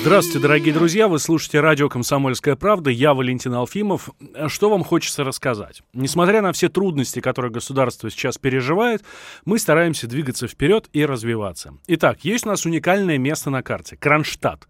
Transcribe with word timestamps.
Здравствуйте, 0.00 0.38
дорогие 0.38 0.72
друзья! 0.72 1.08
Вы 1.08 1.18
слушаете 1.18 1.60
радио 1.60 1.90
«Комсомольская 1.90 2.56
правда». 2.56 2.88
Я 2.88 3.12
Валентин 3.12 3.52
Алфимов. 3.52 4.08
Что 4.46 4.70
вам 4.70 4.82
хочется 4.82 5.24
рассказать? 5.24 5.82
Несмотря 5.92 6.40
на 6.40 6.54
все 6.54 6.70
трудности, 6.70 7.20
которые 7.20 7.52
государство 7.52 8.10
сейчас 8.10 8.38
переживает, 8.38 9.04
мы 9.44 9.58
стараемся 9.58 10.06
двигаться 10.06 10.48
вперед 10.48 10.88
и 10.94 11.04
развиваться. 11.04 11.74
Итак, 11.86 12.24
есть 12.24 12.46
у 12.46 12.48
нас 12.48 12.64
уникальное 12.64 13.18
место 13.18 13.50
на 13.50 13.62
карте– 13.62 13.96
Кронштадт. 14.00 14.66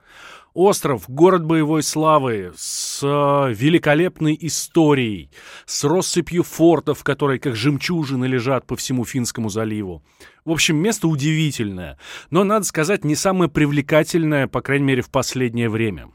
Остров, 0.53 1.09
город 1.09 1.45
боевой 1.45 1.85
славы, 1.85 2.53
с 2.57 3.01
э, 3.01 3.55
великолепной 3.55 4.37
историей, 4.41 5.31
с 5.65 5.85
россыпью 5.85 6.43
фортов, 6.43 7.05
которые 7.05 7.39
как 7.39 7.55
жемчужины 7.55 8.25
лежат 8.25 8.67
по 8.67 8.75
всему 8.75 9.05
Финскому 9.05 9.49
заливу. 9.49 10.03
В 10.45 10.53
общем, 10.53 10.77
место 10.77 11.09
удивительное, 11.09 11.99
но, 12.31 12.45
надо 12.45 12.65
сказать, 12.65 13.05
не 13.05 13.15
самое 13.15 13.51
привлекательное, 13.51 14.47
по 14.47 14.61
крайней 14.61 14.85
мере, 14.87 15.03
в 15.03 15.11
последнее 15.11 15.69
время. 15.69 16.09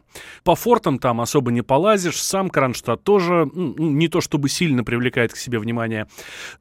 По 0.43 0.55
фортам 0.55 0.99
там 0.99 1.21
особо 1.21 1.51
не 1.51 1.61
полазишь, 1.61 2.21
сам 2.21 2.49
Кронштадт 2.49 3.03
тоже 3.03 3.49
ну, 3.53 3.75
не 3.77 4.07
то 4.07 4.21
чтобы 4.21 4.49
сильно 4.49 4.83
привлекает 4.83 5.33
к 5.33 5.37
себе 5.37 5.59
внимание, 5.59 6.07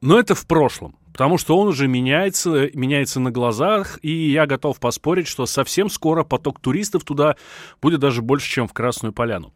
но 0.01 0.19
это 0.19 0.35
в 0.35 0.47
прошлом 0.47 0.97
потому 1.15 1.39
что 1.39 1.57
он 1.57 1.69
уже 1.69 1.87
меняется, 1.87 2.71
меняется 2.75 3.21
на 3.21 3.31
глазах, 3.31 4.01
и 4.03 4.11
я 4.11 4.47
готов 4.47 4.81
поспорить, 4.81 5.29
что 5.29 5.47
совсем 5.47 5.89
скоро 5.89 6.25
поток 6.25 6.59
туристов 6.59 7.05
туда 7.05 7.37
будет 7.81 8.01
даже 8.01 8.21
больше, 8.21 8.51
чем 8.51 8.67
в 8.67 8.73
Красную 8.73 9.13
Поляну. 9.13 9.55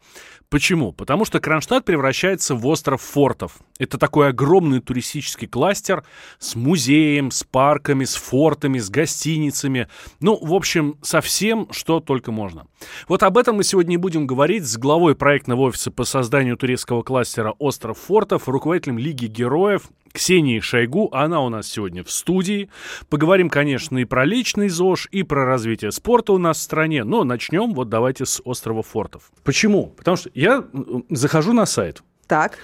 Почему? 0.49 0.93
Потому 0.93 1.25
что 1.25 1.39
Кронштадт 1.39 1.85
превращается 1.85 2.55
в 2.55 2.65
остров 2.65 3.03
фортов. 3.03 3.57
Это 3.77 3.99
такой 3.99 4.29
огромный 4.29 4.79
туристический 4.81 5.47
кластер 5.47 6.03
с 6.39 6.55
музеем, 6.55 7.29
с 7.29 7.43
парками, 7.43 8.03
с 8.03 8.15
фортами, 8.15 8.79
с 8.79 8.89
гостиницами. 8.89 9.87
Ну, 10.19 10.39
в 10.41 10.55
общем, 10.55 10.97
со 11.03 11.21
всем, 11.21 11.67
что 11.71 11.99
только 11.99 12.31
можно. 12.31 12.65
Вот 13.07 13.21
об 13.21 13.37
этом 13.37 13.57
мы 13.57 13.63
сегодня 13.63 13.93
и 13.93 13.97
будем 13.97 14.25
говорить 14.25 14.65
с 14.65 14.75
главой 14.77 15.13
проектного 15.13 15.61
офиса 15.61 15.91
по 15.91 16.03
созданию 16.03 16.57
туристского 16.57 17.03
кластера 17.03 17.51
«Остров 17.59 17.99
фортов», 17.99 18.49
руководителем 18.49 18.97
Лиги 18.97 19.27
героев 19.27 19.83
Ксении 20.11 20.59
Шойгу. 20.59 21.09
Она 21.11 21.41
у 21.41 21.49
нас 21.49 21.67
сегодня 21.67 22.03
в 22.03 22.11
студии. 22.11 22.69
Поговорим, 23.09 23.49
конечно, 23.49 23.97
и 23.97 24.05
про 24.05 24.25
личный 24.25 24.69
ЗОЖ, 24.69 25.07
и 25.11 25.23
про 25.23 25.45
развитие 25.45 25.91
спорта 25.91 26.33
у 26.33 26.37
нас 26.37 26.57
в 26.57 26.61
стране. 26.61 27.03
Но 27.03 27.23
начнем 27.23 27.73
вот 27.73 27.89
давайте 27.89 28.25
с 28.25 28.41
острова 28.43 28.83
Фортов. 28.83 29.31
Почему? 29.43 29.87
Потому 29.87 30.17
что 30.17 30.29
я 30.39 30.63
захожу 31.09 31.53
на 31.53 31.65
сайт. 31.65 32.01
Так. 32.27 32.57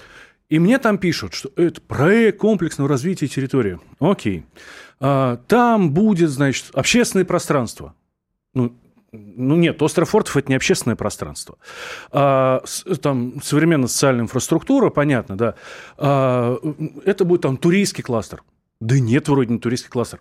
И 0.48 0.58
мне 0.58 0.78
там 0.78 0.96
пишут, 0.98 1.34
что 1.34 1.50
это 1.56 1.80
проект 1.80 2.38
комплексного 2.38 2.88
развития 2.88 3.26
территории. 3.26 3.78
Окей. 3.98 4.46
А, 5.00 5.38
там 5.48 5.90
будет, 5.90 6.30
значит, 6.30 6.66
общественное 6.72 7.26
пространство. 7.26 7.94
Ну, 8.54 8.74
ну 9.12 9.56
нет, 9.56 9.82
остров 9.82 10.10
Фортов– 10.10 10.36
это 10.38 10.48
не 10.48 10.54
общественное 10.54 10.96
пространство. 10.96 11.58
А, 12.12 12.62
там 13.02 13.42
современная 13.42 13.88
социальная 13.88 14.22
инфраструктура, 14.22 14.88
понятно, 14.88 15.36
да. 15.36 15.54
А, 15.98 16.56
это 17.04 17.24
будет 17.24 17.42
там 17.42 17.56
туристский 17.56 18.02
кластер. 18.04 18.42
Да 18.80 18.98
нет, 18.98 19.28
вроде 19.28 19.52
не 19.52 19.58
туристский 19.58 19.90
кластер. 19.90 20.20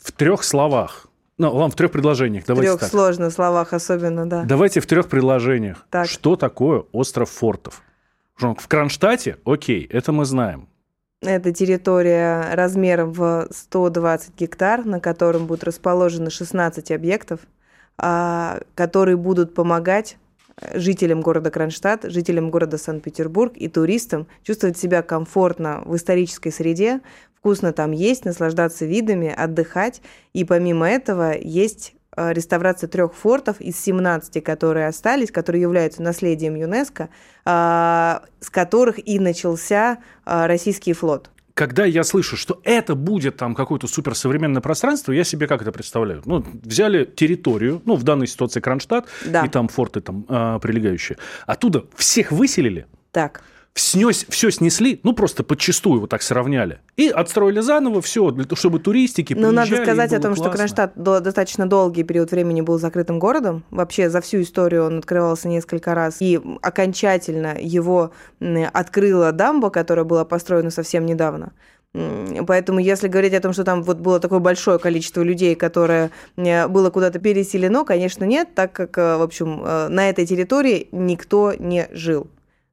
В 0.00 0.12
трех 0.12 0.44
словах. 0.44 1.08
Ну, 1.38 1.52
ладно, 1.52 1.70
в 1.70 1.76
трех 1.76 1.92
предложениях. 1.92 2.44
В 2.44 2.46
трех 2.46 2.80
так. 2.80 2.90
сложных 2.90 3.32
словах 3.32 3.72
особенно, 3.72 4.28
да. 4.28 4.44
Давайте 4.44 4.80
в 4.80 4.86
трех 4.86 5.08
предложениях. 5.08 5.86
Так. 5.90 6.08
Что 6.08 6.36
такое 6.36 6.84
остров 6.92 7.30
Фортов? 7.30 7.82
В 8.38 8.68
Кронштадте, 8.68 9.38
окей, 9.44 9.86
это 9.90 10.12
мы 10.12 10.24
знаем. 10.24 10.68
Это 11.22 11.52
территория 11.52 12.54
размером 12.54 13.12
в 13.12 13.48
120 13.50 14.38
гектар, 14.38 14.84
на 14.84 15.00
котором 15.00 15.46
будут 15.46 15.64
расположены 15.64 16.30
16 16.30 16.90
объектов– 16.90 17.40
а, 17.98 18.60
которые 18.74 19.16
будут 19.16 19.54
помогать 19.54 20.18
э, 20.60 20.78
жителям 20.78 21.22
города 21.22 21.50
Кронштадт, 21.50 22.04
жителям 22.10 22.50
города 22.50 22.76
Санкт-Петербург 22.76 23.54
и 23.56 23.68
туристам 23.68 24.26
чувствовать 24.42 24.76
себя 24.76 25.00
комфортно 25.00 25.82
в 25.86 25.96
исторической 25.96 26.50
среде, 26.50 27.00
вкусно 27.46 27.72
там 27.72 27.92
есть, 27.92 28.24
наслаждаться 28.24 28.86
видами, 28.86 29.28
отдыхать. 29.28 30.02
И 30.32 30.42
помимо 30.44 30.88
этого 30.88 31.32
есть 31.38 31.94
э, 32.16 32.32
реставрация 32.32 32.88
трех 32.88 33.14
фортов 33.14 33.60
из 33.60 33.78
17, 33.80 34.42
которые 34.42 34.88
остались, 34.88 35.30
которые 35.30 35.62
являются 35.62 36.02
наследием 36.02 36.56
ЮНЕСКо, 36.56 37.08
а, 37.44 38.22
с 38.40 38.50
которых 38.50 38.98
и 38.98 39.20
начался 39.20 39.98
а, 40.24 40.48
российский 40.48 40.92
флот 40.92 41.30
когда 41.54 41.86
я 41.86 42.04
слышу, 42.04 42.36
что 42.36 42.60
это 42.64 42.94
будет 42.94 43.38
там 43.38 43.54
какое-то 43.54 43.86
суперсовременное 43.86 44.60
пространство, 44.60 45.12
я 45.12 45.24
себе 45.24 45.46
как 45.46 45.62
это 45.62 45.72
представляю? 45.72 46.20
Ну, 46.26 46.44
взяли 46.62 47.06
территорию, 47.06 47.80
ну, 47.86 47.94
в 47.94 48.02
данной 48.02 48.26
ситуации 48.26 48.60
Кронштадт, 48.60 49.06
да. 49.24 49.46
и 49.46 49.48
там 49.48 49.68
форты 49.68 50.02
там 50.02 50.26
а, 50.28 50.58
прилегающие. 50.58 51.16
Оттуда 51.46 51.86
всех 51.96 52.30
выселили. 52.30 52.86
Так 53.10 53.42
снес, 53.76 54.26
все 54.28 54.50
снесли, 54.50 55.00
ну 55.02 55.12
просто 55.12 55.44
подчастую 55.44 56.00
вот 56.00 56.10
так 56.10 56.22
сравняли. 56.22 56.80
И 56.96 57.08
отстроили 57.08 57.60
заново 57.60 58.02
все, 58.02 58.30
для 58.30 58.44
того, 58.44 58.56
чтобы 58.56 58.78
туристики 58.78 59.34
Но 59.34 59.52
надо 59.52 59.76
сказать 59.76 60.12
о 60.12 60.20
том, 60.20 60.34
классно. 60.34 60.44
что 60.44 60.56
Кронштадт 60.56 60.92
достаточно 60.96 61.66
долгий 61.66 62.02
период 62.02 62.30
времени 62.30 62.62
был 62.62 62.78
закрытым 62.78 63.18
городом. 63.18 63.64
Вообще 63.70 64.10
за 64.10 64.20
всю 64.20 64.42
историю 64.42 64.86
он 64.86 64.98
открывался 64.98 65.48
несколько 65.48 65.94
раз. 65.94 66.16
И 66.20 66.40
окончательно 66.62 67.56
его 67.60 68.12
открыла 68.72 69.32
дамба, 69.32 69.70
которая 69.70 70.04
была 70.04 70.24
построена 70.24 70.70
совсем 70.70 71.06
недавно. 71.06 71.52
Поэтому, 72.46 72.78
если 72.78 73.08
говорить 73.08 73.32
о 73.32 73.40
том, 73.40 73.52
что 73.54 73.64
там 73.64 73.82
вот 73.82 73.98
было 73.98 74.20
такое 74.20 74.38
большое 74.38 74.78
количество 74.78 75.22
людей, 75.22 75.54
которое 75.54 76.10
э, 76.36 76.68
было 76.68 76.90
куда-то 76.90 77.18
переселено, 77.18 77.84
конечно, 77.84 78.24
нет, 78.24 78.48
так 78.54 78.72
как, 78.72 78.98
э, 78.98 79.16
в 79.16 79.22
общем, 79.22 79.62
э, 79.64 79.88
на 79.88 80.10
этой 80.10 80.26
территории 80.26 80.88
никто 80.92 81.54
не 81.58 81.88
жил. 81.92 82.28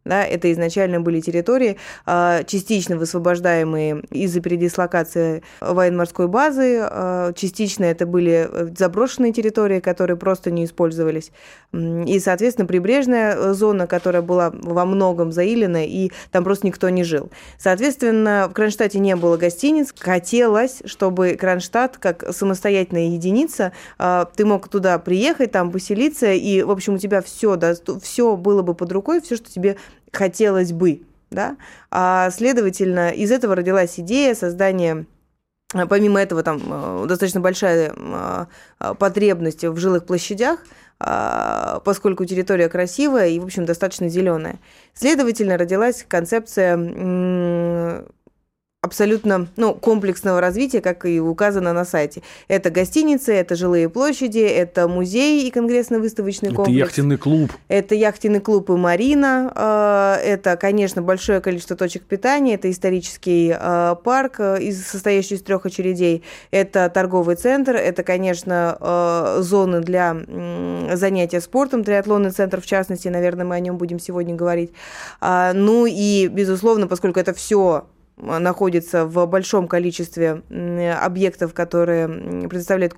Да, 0.06 0.26
это 0.26 0.52
изначально 0.52 1.00
были 1.00 1.22
территории, 1.22 1.78
а, 2.06 2.44
частично 2.44 2.98
высвобождаемые 2.98 4.04
из-за 4.12 4.42
передислокации 4.42 5.44
военно-морской 5.62 6.28
базы, 6.28 6.80
а, 6.82 7.32
частично 7.34 7.86
это 7.86 8.06
были 8.06 8.50
э, 8.52 8.68
заброшенные 8.78 9.32
территории, 9.32 9.80
которые 9.80 10.18
просто 10.18 10.52
не 10.52 10.66
использовались. 10.66 11.32
И, 11.74 12.20
соответственно, 12.20 12.68
прибрежная 12.68 13.54
зона, 13.54 13.88
которая 13.88 14.22
была 14.22 14.52
во 14.54 14.86
многом 14.86 15.32
заилена, 15.32 15.86
и 15.86 16.12
там 16.32 16.44
просто 16.44 16.68
никто 16.68 16.90
не 16.90 17.04
жил. 17.04 17.32
Соответственно, 17.58 18.48
в 18.50 18.54
Кронштадте 18.54 19.00
не 19.00 19.16
было 19.16 19.38
гостиниц. 19.38 19.94
Хотелось, 19.98 20.82
чтобы 20.86 21.38
Кронштадт, 21.40 21.98
как 21.98 22.26
самостоятельная 22.34 23.08
единица, 23.08 23.72
а, 23.98 24.26
ты 24.36 24.46
мог 24.46 24.68
туда 24.68 25.00
приехать, 25.00 25.52
там 25.52 25.72
поселиться, 25.72 26.34
и, 26.34 26.62
в 26.62 26.72
общем, 26.72 26.96
у 26.96 26.98
тебя 26.98 27.22
все, 27.22 27.56
да, 27.56 27.74
все 28.02 28.36
было 28.36 28.62
бы 28.62 28.74
под 28.74 28.92
рукой, 28.92 29.22
все, 29.22 29.38
что 29.38 29.50
тебе 29.50 29.78
хотелось 30.12 30.72
бы. 30.72 31.02
Да? 31.32 31.58
А, 31.90 32.30
следовательно, 32.30 33.10
из 33.10 33.32
этого 33.32 33.56
родилась 33.56 34.00
идея 34.00 34.36
создания 34.36 35.06
Помимо 35.90 36.22
этого, 36.22 36.44
там 36.44 36.62
э, 36.64 37.06
достаточно 37.08 37.40
большая 37.40 37.94
э, 37.98 38.94
потребность 39.00 39.64
в 39.64 39.76
жилых 39.78 40.06
площадях, 40.06 40.60
а, 41.00 41.80
поскольку 41.84 42.26
территория 42.26 42.70
красивая 42.70 43.30
и, 43.30 43.40
в 43.40 43.46
общем, 43.46 43.66
достаточно 43.66 44.08
зеленая. 44.08 44.60
Следовательно, 44.94 45.58
родилась 45.58 46.06
концепция 46.08 46.78
абсолютно 48.84 49.48
ну, 49.56 49.74
комплексного 49.74 50.42
развития, 50.42 50.82
как 50.82 51.06
и 51.06 51.20
указано 51.22 51.72
на 51.72 51.86
сайте. 51.86 52.22
Это 52.50 52.70
гостиницы, 52.70 53.34
это 53.34 53.56
жилые 53.56 53.88
площади, 53.88 54.40
это 54.40 54.90
музей 54.90 55.48
и 55.48 55.52
конгрессно-выставочный 55.52 56.50
комплекс. 56.50 56.70
Это 56.70 56.86
яхтенный 56.86 57.18
клуб. 57.18 57.52
Это 57.70 57.96
яхтенный 57.96 58.42
клуб 58.42 58.70
и 58.70 58.74
марина. 58.74 59.52
А, 59.56 60.18
это, 60.18 60.58
конечно, 60.58 61.02
большое 61.02 61.40
количество 61.40 61.78
точек 61.78 62.04
питания. 62.04 62.56
Это 62.56 62.70
исторический 62.70 63.56
а, 63.58 63.96
парк, 63.96 64.42
а, 64.42 64.60
состоящий 64.74 65.36
из 65.36 65.44
трех 65.44 65.66
очередей. 65.66 66.22
Это 66.52 66.92
торговый 66.94 67.38
центр. 67.38 67.78
Это, 67.78 68.04
конечно, 68.04 68.78
зоны 69.40 69.80
для 69.80 70.18
занятия 70.94 71.40
спортом, 71.40 71.86
триатлонный 71.86 72.32
центр 72.32 72.60
в 72.60 72.66
частности. 72.66 73.08
Наверное, 73.08 73.46
мы 73.46 73.56
о 73.56 73.60
нем 73.62 73.78
будем 73.78 74.00
сегодня 74.00 74.36
говорить. 74.36 74.74
Ну 75.22 75.86
и, 75.86 76.28
безусловно, 76.28 76.88
поскольку 76.88 77.22
это 77.22 77.34
все 77.34 77.86
находится 78.18 79.06
в 79.06 79.26
большом 79.26 79.68
количестве 79.68 80.44
объектов, 81.02 81.54
которые 81.54 82.48
представляют, 82.48 82.96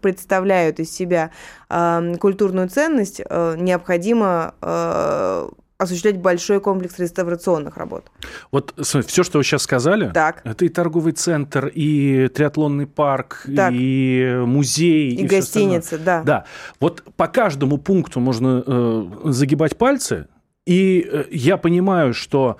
представляют 0.00 0.80
из 0.80 0.92
себя 0.92 1.30
культурную 1.68 2.68
ценность, 2.68 3.20
э, 3.24 3.56
необходимо 3.58 4.54
э, 4.60 5.48
осуществлять 5.82 6.18
большой 6.18 6.60
комплекс 6.60 6.98
реставрационных 6.98 7.76
работ. 7.76 8.10
Вот 8.50 8.74
все, 8.78 9.22
что 9.22 9.38
вы 9.38 9.44
сейчас 9.44 9.62
сказали, 9.62 10.10
так. 10.12 10.40
это 10.44 10.64
и 10.64 10.68
торговый 10.68 11.12
центр, 11.12 11.66
и 11.66 12.28
триатлонный 12.28 12.86
парк, 12.86 13.44
так. 13.54 13.72
и 13.74 14.42
музей, 14.44 15.10
и, 15.10 15.24
и 15.24 15.26
гостиница, 15.26 15.98
да. 15.98 16.22
Да. 16.22 16.44
Вот 16.80 17.02
по 17.16 17.26
каждому 17.28 17.78
пункту 17.78 18.20
можно 18.20 18.62
э, 18.66 19.04
загибать 19.24 19.76
пальцы, 19.76 20.28
и 20.66 21.08
э, 21.10 21.24
я 21.30 21.56
понимаю, 21.56 22.14
что 22.14 22.58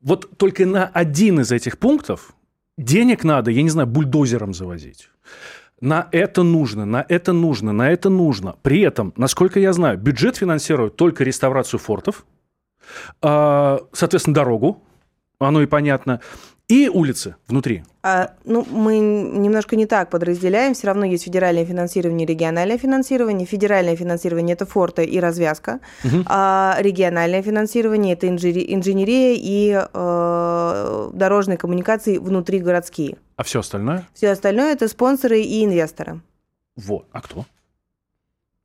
вот 0.00 0.36
только 0.36 0.66
на 0.66 0.86
один 0.86 1.40
из 1.40 1.52
этих 1.52 1.78
пунктов 1.78 2.34
денег 2.78 3.24
надо, 3.24 3.50
я 3.50 3.62
не 3.62 3.68
знаю, 3.68 3.88
бульдозером 3.88 4.54
завозить. 4.54 5.10
На 5.80 6.08
это 6.12 6.42
нужно, 6.42 6.84
на 6.84 7.04
это 7.08 7.32
нужно, 7.32 7.72
на 7.72 7.90
это 7.90 8.10
нужно. 8.10 8.56
При 8.62 8.80
этом, 8.80 9.14
насколько 9.16 9.58
я 9.60 9.72
знаю, 9.72 9.98
бюджет 9.98 10.36
финансирует 10.36 10.96
только 10.96 11.24
реставрацию 11.24 11.80
фортов, 11.80 12.26
а, 13.22 13.80
соответственно, 13.92 14.34
дорогу, 14.34 14.82
оно 15.38 15.62
и 15.62 15.66
понятно, 15.66 16.20
и 16.70 16.88
улицы 16.88 17.34
внутри. 17.48 17.82
А, 18.02 18.30
ну, 18.44 18.64
мы 18.70 18.98
немножко 18.98 19.74
не 19.74 19.86
так 19.86 20.08
подразделяем. 20.08 20.74
Все 20.74 20.86
равно 20.86 21.04
есть 21.04 21.24
федеральное 21.24 21.64
финансирование, 21.64 22.26
региональное 22.26 22.78
финансирование. 22.78 23.46
Федеральное 23.46 23.96
финансирование 23.96 24.54
это 24.54 24.66
форты 24.66 25.04
и 25.04 25.18
развязка, 25.18 25.80
угу. 26.04 26.22
а 26.26 26.76
региональное 26.78 27.42
финансирование 27.42 28.14
это 28.14 28.28
инженерия 28.28 29.36
и 29.36 29.84
э, 29.92 31.10
дорожные 31.12 31.58
коммуникации 31.58 32.18
внутригородские. 32.18 33.16
А 33.36 33.42
все 33.42 33.60
остальное? 33.60 34.06
Все 34.14 34.30
остальное 34.30 34.72
это 34.72 34.86
спонсоры 34.86 35.40
и 35.40 35.64
инвесторы. 35.64 36.20
Вот. 36.76 37.06
А 37.12 37.20
кто? 37.20 37.46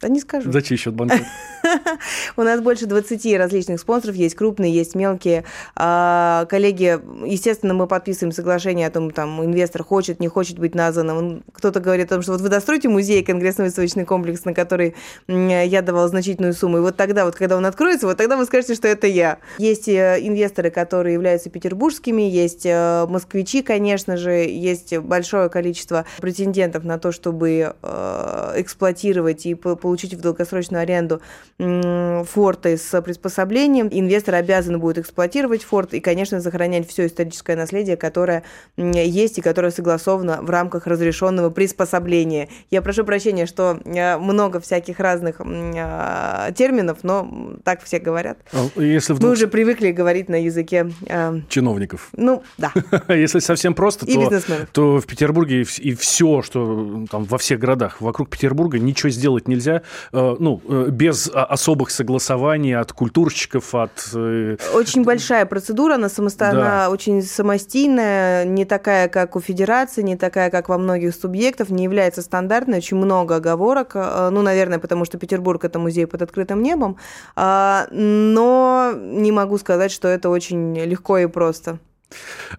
Да 0.02 0.10
не 0.10 0.20
скажу. 0.20 0.52
За 0.52 0.62
чей 0.62 0.78
счет 0.78 0.94
банкет? 0.94 1.22
У 2.38 2.42
нас 2.42 2.60
больше 2.60 2.86
20 2.86 3.38
различных 3.38 3.80
спонсоров, 3.80 4.16
есть 4.16 4.36
крупные, 4.36 4.74
есть 4.74 4.94
мелкие. 4.94 5.46
А, 5.76 6.46
коллеги, 6.50 7.00
естественно, 7.26 7.74
мы 7.74 7.88
подписываем 7.88 8.34
соглашение 8.34 8.88
о 8.88 8.92
том, 8.92 9.10
там, 9.12 9.44
инвестор 9.44 9.84
хочет, 9.84 10.20
не 10.20 10.28
хочет 10.28 10.60
быть 10.60 10.76
названным. 10.76 11.44
Кто-то 11.54 11.80
говорит 11.80 12.08
о 12.08 12.16
том, 12.16 12.24
что 12.24 12.34
вот 12.34 12.42
вы 12.42 12.50
достроите 12.50 12.90
музей, 12.90 13.24
конгрессно-выставочный 13.24 14.04
комплекс, 14.04 14.44
на 14.44 14.54
который 14.54 14.96
я 15.28 15.82
давал 15.82 16.10
значительную 16.10 16.54
сумму, 16.54 16.80
и 16.80 16.82
вот 16.82 16.98
тогда, 16.98 17.24
вот 17.24 17.36
когда 17.36 17.56
он 17.56 17.66
откроется, 17.66 18.06
вот 18.06 18.18
тогда 18.18 18.36
вы 18.36 18.46
скажете, 18.46 18.76
что 18.76 18.90
это 18.90 19.08
я. 19.08 19.40
Есть 19.60 19.88
э, 19.88 20.18
инвесторы, 20.20 20.72
которые 20.72 21.14
являются 21.14 21.50
петербургскими, 21.50 22.22
есть 22.22 22.66
э, 22.66 23.06
москвичи, 23.08 23.62
конечно 23.62 24.18
же, 24.18 24.32
есть 24.32 24.98
большое 24.98 25.50
количество 25.50 26.06
претендентов 26.20 26.84
на 26.84 27.00
то, 27.00 27.14
чтобы 27.14 27.76
э, 27.82 28.54
эксплуатировать 28.58 29.46
и 29.46 29.56
получить 29.86 30.16
в 30.16 30.20
долгосрочную 30.20 30.82
аренду 30.82 31.22
форты 31.60 32.76
с 32.76 33.02
приспособлением. 33.04 33.88
Инвестор 33.92 34.34
обязан 34.34 34.80
будет 34.80 34.98
эксплуатировать 34.98 35.64
форт 35.64 35.94
и, 35.94 36.00
конечно, 36.00 36.42
сохранять 36.42 36.90
все 36.90 37.06
историческое 37.06 37.56
наследие, 37.56 37.96
которое 37.96 38.42
есть 38.78 39.38
и 39.38 39.42
которое 39.44 39.70
согласовано 39.70 40.42
в 40.42 40.50
рамках 40.50 40.88
разрешенного 40.88 41.52
приспособления. 41.52 42.50
Я 42.72 42.82
прошу 42.82 43.06
прощения, 43.06 43.46
что 43.46 43.80
э, 43.86 44.18
много 44.18 44.60
всяких 44.60 45.00
разных 45.00 45.40
э, 45.40 46.52
терминов, 46.56 47.04
но 47.04 47.54
так 47.64 47.84
все 47.84 48.00
говорят. 48.00 48.40
А, 48.54 48.82
если 48.82 49.14
вдруг... 49.14 49.28
Мы 49.28 49.34
уже 49.34 49.48
привыкли 49.48 49.92
говорить 49.92 50.30
на 50.30 50.42
языке... 50.42 50.92
Э, 51.06 51.42
Чиновников. 51.48 52.10
Ну, 52.14 52.42
да. 52.58 52.74
Если 53.08 53.38
совсем 53.38 53.76
просто, 53.76 54.08
то, 54.08 54.42
то 54.72 55.00
в 55.00 55.06
Петербурге 55.06 55.64
и 55.78 55.94
все, 55.94 56.42
что 56.42 57.06
там 57.12 57.26
во 57.26 57.38
всех 57.38 57.60
городах 57.60 58.02
вокруг 58.02 58.32
Петербурга, 58.32 58.80
ничего 58.80 59.12
сделать 59.12 59.48
нельзя 59.48 59.75
Э, 60.12 60.36
ну, 60.40 60.62
э, 60.68 60.88
без 60.90 61.30
особых 61.34 61.92
согласований 61.92 62.76
от 62.76 62.92
культурщиков, 62.94 63.74
от... 63.76 64.10
Э, 64.14 64.58
очень 64.74 65.04
большая 65.04 65.46
процедура, 65.46 65.96
она, 65.96 66.10
самосто... 66.10 66.52
да. 66.52 66.90
очень 66.90 67.22
самостийная, 67.22 68.46
не 68.46 68.66
такая, 68.66 69.08
как 69.08 69.36
у 69.36 69.40
Федерации, 69.40 70.02
не 70.02 70.18
такая, 70.18 70.50
как 70.50 70.70
во 70.70 70.78
многих 70.78 71.16
субъектов, 71.16 71.70
не 71.70 71.84
является 71.84 72.22
стандартной, 72.22 72.78
очень 72.78 72.98
много 72.98 73.36
оговорок, 73.36 73.96
ну, 73.96 74.42
наверное, 74.42 74.80
потому 74.80 75.06
что 75.06 75.18
Петербург– 75.18 75.64
это 75.66 75.80
музей 75.80 76.08
под 76.08 76.22
открытым 76.22 76.62
небом, 76.62 76.98
а, 77.36 77.88
но 77.92 78.94
не 78.96 79.32
могу 79.32 79.58
сказать, 79.58 79.92
что 79.92 80.08
это 80.08 80.30
очень 80.30 80.78
легко 80.78 81.18
и 81.18 81.28
просто. 81.28 81.80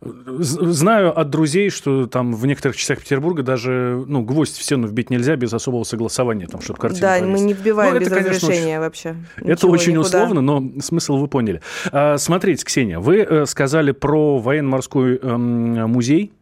Знаю 0.00 1.18
от 1.18 1.30
друзей, 1.30 1.70
что 1.70 2.06
там 2.06 2.34
в 2.34 2.46
некоторых 2.46 2.76
частях 2.76 3.00
Петербурга 3.00 3.42
даже 3.42 4.04
ну, 4.06 4.22
гвоздь 4.22 4.56
в 4.56 4.62
стену 4.62 4.86
вбить 4.86 5.10
нельзя 5.10 5.36
без 5.36 5.52
особого 5.52 5.84
согласования, 5.84 6.46
там, 6.46 6.60
чтобы 6.60 6.78
картину 6.78 7.02
Да, 7.02 7.18
повесить. 7.18 7.32
мы 7.32 7.40
не 7.46 7.52
вбиваем 7.54 7.94
ну, 7.94 8.00
без 8.00 8.06
это, 8.08 8.16
разрешения 8.16 8.50
конечно, 8.50 8.80
вообще. 8.80 9.16
Это 9.36 9.50
Ничего, 9.50 9.72
очень 9.72 9.92
никуда. 9.92 10.06
условно, 10.08 10.40
но 10.40 10.80
смысл 10.80 11.16
вы 11.16 11.28
поняли. 11.28 11.62
А, 11.92 12.18
смотрите, 12.18 12.64
Ксения, 12.64 12.98
вы 12.98 13.18
э, 13.18 13.46
сказали 13.46 13.92
про 13.92 14.38
военно-морской 14.38 15.18
э, 15.22 15.36
музей. 15.36 16.32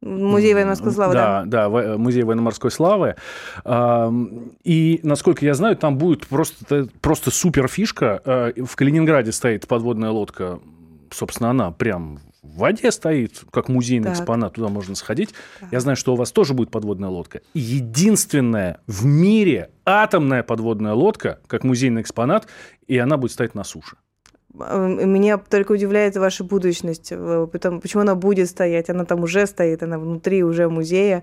Музей 0.00 0.52
военно-морской 0.52 0.90
славы, 0.90 1.14
да? 1.14 1.44
Да, 1.46 1.68
да, 1.68 1.96
музей 1.96 2.24
военно-морской 2.24 2.72
славы. 2.72 3.14
И, 4.64 5.00
насколько 5.04 5.44
я 5.44 5.54
знаю, 5.54 5.76
там 5.76 5.96
будет 5.96 6.26
просто, 6.26 6.88
просто 7.00 7.30
супер 7.30 7.68
фишка. 7.68 8.20
Э, 8.24 8.52
в 8.64 8.74
Калининграде 8.74 9.30
стоит 9.30 9.68
подводная 9.68 10.10
лодка 10.10 10.58
собственно, 11.14 11.50
она 11.50 11.70
прям 11.70 12.18
в 12.52 12.58
воде 12.58 12.90
стоит, 12.92 13.42
как 13.50 13.68
музейный 13.68 14.10
так. 14.10 14.14
экспонат, 14.14 14.54
туда 14.54 14.68
можно 14.68 14.94
сходить. 14.94 15.34
Так. 15.60 15.72
Я 15.72 15.80
знаю, 15.80 15.96
что 15.96 16.12
у 16.12 16.16
вас 16.16 16.32
тоже 16.32 16.54
будет 16.54 16.70
подводная 16.70 17.08
лодка. 17.08 17.40
Единственная 17.54 18.80
в 18.86 19.06
мире 19.06 19.70
атомная 19.84 20.42
подводная 20.42 20.92
лодка, 20.92 21.40
как 21.46 21.64
музейный 21.64 22.02
экспонат, 22.02 22.46
и 22.86 22.98
она 22.98 23.16
будет 23.16 23.32
стоять 23.32 23.54
на 23.54 23.64
суше. 23.64 23.96
Меня 24.54 25.38
только 25.38 25.72
удивляет 25.72 26.16
ваша 26.16 26.44
будущность. 26.44 27.08
Почему 27.08 28.02
она 28.02 28.14
будет 28.14 28.50
стоять? 28.50 28.90
Она 28.90 29.06
там 29.06 29.22
уже 29.22 29.46
стоит, 29.46 29.82
она 29.82 29.98
внутри 29.98 30.44
уже 30.44 30.68
музея. 30.68 31.22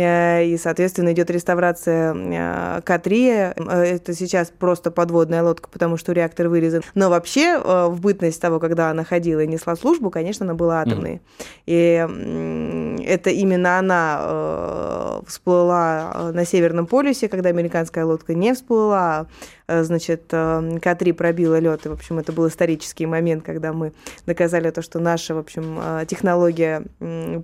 Э, 0.00 0.44
и, 0.44 0.56
соответственно, 0.56 1.12
идет 1.12 1.30
реставрация 1.30 2.14
э, 2.14 2.80
К-3. 2.82 3.54
Э, 3.56 3.82
это 3.82 4.14
сейчас 4.14 4.50
просто 4.50 4.90
подводная 4.90 5.42
лодка, 5.42 5.68
потому 5.70 5.96
что 5.96 6.12
реактор 6.12 6.48
вырезан. 6.48 6.82
Но 6.94 7.10
вообще, 7.10 7.58
в 7.58 8.00
бытность 8.00 8.40
того, 8.40 8.58
когда 8.60 8.90
она 8.90 9.04
ходила 9.04 9.40
и 9.40 9.46
несла 9.46 9.76
службу, 9.76 10.10
конечно, 10.10 10.44
она 10.44 10.54
была 10.54 10.80
атомной. 10.80 11.20
Mm-hmm. 11.66 11.66
И 11.66 13.04
это 13.06 13.30
именно 13.30 13.78
она 13.78 15.20
всплыла 15.26 16.30
на 16.32 16.44
Северном 16.44 16.86
полюсе, 16.86 17.28
когда 17.28 17.50
американская 17.50 18.04
лодка 18.04 18.34
не 18.34 18.54
всплыла, 18.54 19.26
значит, 19.68 20.24
э, 20.32 20.78
К-3 20.80 21.12
пробила 21.14 21.58
лед. 21.58 21.86
И, 21.86 21.88
в 21.88 21.92
общем, 21.92 22.18
это 22.18 22.32
был 22.32 22.48
исторический 22.48 23.06
момент, 23.06 23.44
когда 23.44 23.72
мы 23.72 23.92
доказали 24.26 24.70
то, 24.70 24.82
что 24.82 24.98
наша, 24.98 25.34
в 25.34 25.38
общем, 25.38 25.78
э, 25.80 26.06
технология 26.06 26.84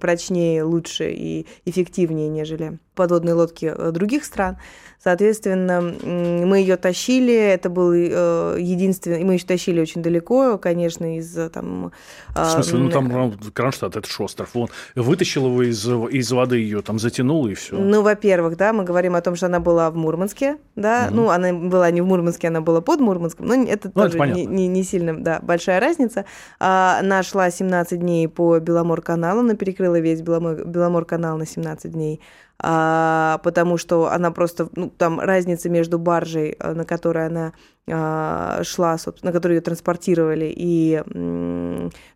прочнее, 0.01 0.63
лучше 0.63 1.11
и 1.11 1.47
эффективнее, 1.65 2.29
нежели 2.29 2.79
подводные 3.01 3.35
лодки 3.35 3.75
других 3.93 4.25
стран. 4.25 4.59
Соответственно, 5.03 5.81
мы 5.81 6.59
ее 6.59 6.77
тащили, 6.77 7.35
это 7.35 7.71
был 7.71 7.91
э, 7.95 8.57
единственный, 8.61 9.25
мы 9.25 9.35
еще 9.35 9.47
тащили 9.47 9.81
очень 9.81 10.03
далеко, 10.03 10.59
конечно, 10.59 11.17
из 11.17 11.33
там... 11.51 11.91
В 12.35 12.45
смысле, 12.45 12.79
ну 12.81 12.91
там 12.91 13.33
Кронштадт, 13.55 13.97
это 13.97 14.07
же 14.07 14.23
остров, 14.23 14.51
он 14.53 14.69
вытащил 14.95 15.47
его 15.47 15.63
из, 15.63 15.89
из 15.89 16.31
воды, 16.31 16.59
ее 16.59 16.83
там 16.83 16.99
затянул 16.99 17.47
и 17.47 17.55
все. 17.55 17.79
Ну, 17.79 18.03
во-первых, 18.03 18.59
да, 18.59 18.75
мы 18.75 18.85
говорим 18.85 19.15
о 19.15 19.23
том, 19.23 19.37
что 19.37 19.47
она 19.47 19.59
была 19.59 19.91
в 19.91 19.97
Мурманске, 19.97 20.59
да, 20.77 21.07
угу. 21.07 21.17
ну, 21.17 21.31
она 21.31 21.55
была 21.55 21.91
не 21.91 22.03
в 22.03 22.05
Мурманске, 22.05 22.49
она 22.49 22.61
была 22.61 22.83
под 22.83 23.01
Мурманском, 23.01 23.47
но 23.47 23.55
это 23.55 23.91
ну, 23.95 24.03
тоже 24.03 24.19
это 24.19 24.27
не, 24.27 24.45
не, 24.45 24.69
не 24.69 24.85
сильно, 24.85 25.17
да, 25.19 25.41
большая 25.41 25.81
разница. 25.81 26.27
А, 26.59 26.99
она 27.01 27.23
шла 27.23 27.51
17 27.51 27.99
дней 27.99 28.29
по 28.29 28.59
Беломор-каналу, 28.59 29.41
она 29.41 29.55
перекрыла 29.55 29.99
весь 29.99 30.21
Беломор, 30.21 30.67
Беломор-канал 30.67 31.39
на 31.39 31.47
17 31.47 31.91
дней 31.91 32.21
а, 32.63 33.41
потому 33.43 33.79
что 33.79 34.11
она 34.13 34.31
просто, 34.31 34.69
ну, 34.77 34.91
там 34.91 35.19
разница 35.19 35.71
между 35.71 35.99
баржей, 35.99 36.57
э, 36.59 36.73
на 36.75 36.85
которой 36.85 37.27
она 37.27 37.55
а, 37.89 38.63
шла, 38.65 38.99
собственно, 38.99 39.31
на 39.31 39.33
которой 39.33 39.55
ее 39.55 39.61
транспортировали, 39.63 40.53
и 40.55 41.03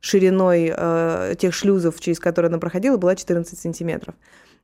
шириной 0.00 0.72
а, 0.76 1.34
тех 1.34 1.54
шлюзов, 1.54 1.98
через 1.98 2.20
которые 2.20 2.50
она 2.50 2.58
проходила, 2.58 2.98
была 2.98 3.16
14 3.16 3.58
сантиметров. 3.58 4.14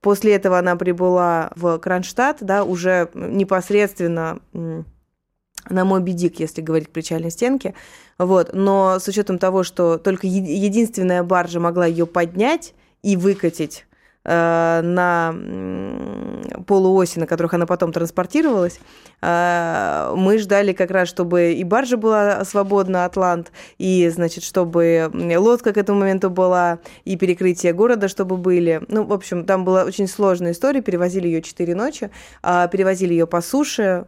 После 0.03 0.35
этого 0.35 0.59
она 0.59 0.77
прибыла 0.77 1.51
в 1.57 1.79
Кронштадт, 1.79 2.39
да, 2.41 2.65
уже 2.65 3.11
непосредственно 3.15 4.39
на 4.53 5.85
Моби 5.85 6.13
Дик, 6.13 6.41
если 6.41 6.63
говорить 6.63 6.89
к 6.89 6.93
причальной 6.93 7.31
стенке. 7.31 7.75
Вот. 8.19 8.51
Но 8.55 8.99
с 8.99 9.09
учетом 9.09 9.39
того, 9.39 9.63
что 9.63 9.99
только 9.99 10.27
единственная 10.27 11.23
баржа 11.23 11.61
могла 11.61 11.87
ее 11.87 12.07
поднять 12.07 12.75
и 13.03 13.17
выкатить 13.17 13.87
на 14.25 15.35
полуоси, 16.67 17.19
на 17.19 17.27
которых 17.27 17.55
она 17.55 17.67
потом 17.67 17.93
транспортировалась. 17.93 18.81
Э, 19.23 20.13
мы 20.17 20.39
ждали 20.39 20.73
как 20.73 20.91
раз, 20.91 21.09
чтобы 21.09 21.53
и 21.53 21.65
баржа 21.65 21.97
была 21.97 22.45
свободна, 22.45 23.05
Атлант, 23.05 23.53
и, 23.79 24.09
значит, 24.09 24.45
чтобы 24.45 25.11
лодка 25.37 25.73
к 25.73 25.77
этому 25.77 26.01
моменту 26.01 26.31
была, 26.31 26.79
и 27.05 27.17
перекрытие 27.17 27.73
города, 27.73 28.09
чтобы 28.09 28.37
были. 28.37 28.83
Ну, 28.89 29.05
в 29.05 29.13
общем, 29.13 29.45
там 29.45 29.65
была 29.65 29.85
очень 29.85 30.07
сложная 30.07 30.53
история, 30.53 30.81
перевозили 30.81 31.27
ее 31.27 31.43
четыре 31.43 31.75
ночи, 31.75 32.11
а, 32.43 32.69
перевозили 32.69 33.13
ее 33.13 33.27
по 33.27 33.41
суше. 33.41 34.05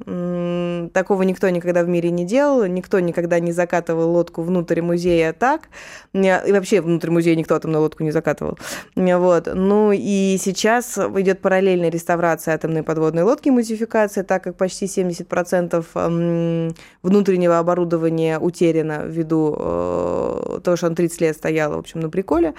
Такого 0.93 1.23
никто 1.23 1.49
никогда 1.49 1.83
в 1.83 1.89
мире 1.89 2.11
не 2.11 2.25
делал, 2.25 2.65
никто 2.67 3.01
никогда 3.01 3.41
не 3.41 3.53
закатывал 3.53 4.11
лодку 4.11 4.43
внутрь 4.43 4.83
музея 4.83 5.33
так, 5.33 5.69
и 6.13 6.53
вообще 6.53 6.81
внутрь 6.81 7.11
музея 7.11 7.37
никто 7.37 7.55
атомную 7.55 7.83
лодку 7.83 8.03
не 8.03 8.11
закатывал. 8.11 8.59
Вот. 8.95 9.49
Ну 9.55 9.93
и 10.03 10.37
сейчас 10.41 10.99
идет 10.99 11.41
параллельная 11.41 11.89
реставрация 11.89 12.55
атомной 12.55 12.83
подводной 12.83 13.23
лодки, 13.23 13.51
музификация, 13.51 14.25
так 14.25 14.43
как 14.43 14.57
почти 14.57 14.87
70% 14.87 16.75
внутреннего 17.03 17.59
оборудования 17.61 18.41
утеряно 18.41 19.05
ввиду 19.07 19.55
э, 19.57 20.61
того, 20.65 20.77
что 20.77 20.89
он 20.89 20.97
30 20.97 21.21
лет 21.21 21.37
стоял, 21.37 21.73
в 21.73 21.79
общем, 21.79 22.01
на 22.01 22.11
приколе. 22.11 22.55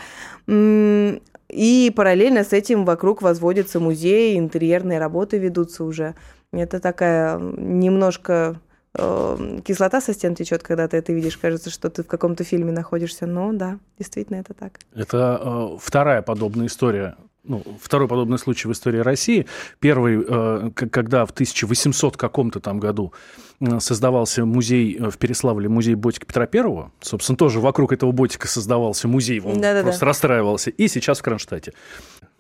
И 0.48 1.94
параллельно 1.96 2.46
с 2.46 2.54
этим 2.54 2.86
вокруг 2.86 3.22
возводится 3.22 3.82
музей, 3.82 4.40
интерьерные 4.40 5.00
работы 5.00 5.38
ведутся 5.38 5.84
уже. 5.84 6.16
Это 6.54 6.80
такая 6.80 7.38
немножко 7.40 8.56
э, 8.98 9.60
кислота 9.66 10.00
со 10.00 10.14
стен 10.14 10.34
течет, 10.34 10.64
когда 10.64 10.88
ты 10.88 10.96
это 10.96 11.12
видишь. 11.12 11.38
Кажется, 11.38 11.70
что 11.70 11.90
ты 11.90 12.04
в 12.04 12.08
каком-то 12.08 12.46
фильме 12.46 12.72
находишься. 12.72 13.28
Но 13.28 13.52
да, 13.52 13.80
действительно 14.00 14.38
это 14.38 14.54
так. 14.54 14.80
Это 14.96 15.42
э, 15.44 15.78
вторая 15.82 16.22
подобная 16.22 16.68
история 16.68 17.18
ну, 17.44 17.62
второй 17.82 18.08
подобный 18.08 18.38
случай 18.38 18.68
в 18.68 18.72
истории 18.72 19.00
России. 19.00 19.46
Первый, 19.80 20.24
э, 20.26 20.72
когда 20.74 21.26
в 21.26 21.32
1800 21.32 22.16
каком-то 22.16 22.60
там 22.60 22.80
году 22.80 23.14
э, 23.60 23.80
создавался 23.80 24.46
музей 24.46 24.98
э, 24.98 25.10
в 25.10 25.18
Переславле, 25.18 25.68
музей 25.68 25.96
Ботика 25.96 26.26
Петра 26.26 26.46
Первого. 26.46 26.92
Собственно, 27.02 27.38
тоже 27.38 27.60
вокруг 27.60 27.92
этого 27.92 28.12
Ботика 28.12 28.48
создавался 28.48 29.08
музей, 29.08 29.42
он 29.42 29.56
Да-да-да. 29.56 29.84
просто 29.84 30.06
расстраивался. 30.06 30.70
И 30.70 30.88
сейчас 30.88 31.20
в 31.20 31.24
Кронштадте. 31.24 31.74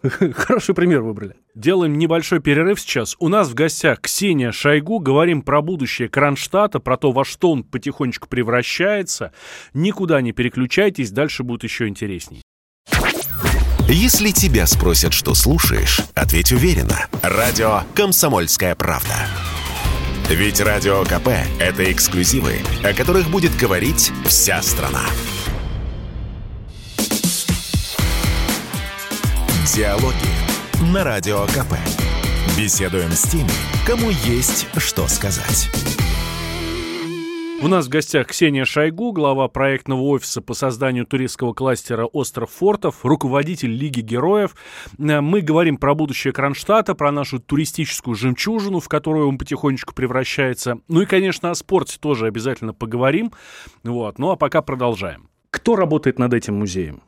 Хороший 0.35 0.75
пример 0.75 1.01
выбрали. 1.01 1.35
Делаем 1.55 1.97
небольшой 1.97 2.39
перерыв 2.39 2.79
сейчас. 2.79 3.15
У 3.19 3.27
нас 3.27 3.49
в 3.49 3.53
гостях 3.53 4.01
Ксения 4.01 4.51
Шойгу. 4.51 4.99
Говорим 4.99 5.41
про 5.41 5.61
будущее 5.61 6.09
Кронштадта, 6.09 6.79
про 6.79 6.97
то, 6.97 7.11
во 7.11 7.25
что 7.25 7.51
он 7.51 7.63
потихонечку 7.63 8.27
превращается. 8.27 9.33
Никуда 9.73 10.21
не 10.21 10.31
переключайтесь, 10.31 11.11
дальше 11.11 11.43
будет 11.43 11.63
еще 11.63 11.87
интересней. 11.87 12.41
Если 13.87 14.31
тебя 14.31 14.65
спросят, 14.65 15.13
что 15.13 15.33
слушаешь, 15.35 16.01
ответь 16.15 16.51
уверенно. 16.51 17.07
Радио 17.21 17.81
«Комсомольская 17.95 18.75
правда». 18.75 19.27
Ведь 20.29 20.61
Радио 20.61 21.03
КП– 21.03 21.27
это 21.59 21.91
эксклюзивы, 21.91 22.61
о 22.83 22.93
которых 22.93 23.29
будет 23.29 23.55
говорить 23.57 24.11
вся 24.25 24.61
страна. 24.61 25.03
Диалоги 29.75 30.15
на 30.91 31.03
Радио 31.03 31.45
КП. 31.47 31.73
Беседуем 32.57 33.11
с 33.11 33.23
теми, 33.23 33.51
кому 33.85 34.11
есть 34.11 34.67
что 34.77 35.07
сказать. 35.07 35.69
У 37.63 37.69
нас 37.69 37.85
в 37.85 37.89
гостях 37.89 38.27
Ксения 38.27 38.65
Шойгу, 38.65 39.13
глава 39.13 39.47
проектного 39.47 40.01
офиса 40.01 40.41
по 40.41 40.53
созданию 40.53 41.05
туристского 41.05 41.53
кластера 41.53 42.05
«Остров 42.07 42.51
фортов», 42.51 43.05
руководитель 43.05 43.71
Лиги 43.71 44.01
героев. 44.01 44.53
Э, 44.99 45.21
мы 45.21 45.39
говорим 45.39 45.77
про 45.77 45.95
будущее 45.95 46.33
Кронштадта, 46.33 46.93
про 46.93 47.09
нашу 47.13 47.39
туристическую 47.39 48.15
жемчужину, 48.15 48.81
в 48.81 48.89
которую 48.89 49.29
он 49.29 49.37
потихонечку 49.37 49.93
превращается. 49.93 50.79
Ну 50.89 51.03
и, 51.03 51.05
конечно, 51.05 51.51
о 51.51 51.55
спорте 51.55 51.97
тоже 52.01 52.27
обязательно 52.27 52.73
поговорим. 52.73 53.31
Вот. 53.85 54.19
Ну 54.19 54.31
а 54.31 54.35
пока 54.35 54.61
продолжаем. 54.61 55.29
Кто 55.49 55.77
работает 55.77 56.19
над 56.19 56.33
этим 56.33 56.55
музеем? 56.55 57.01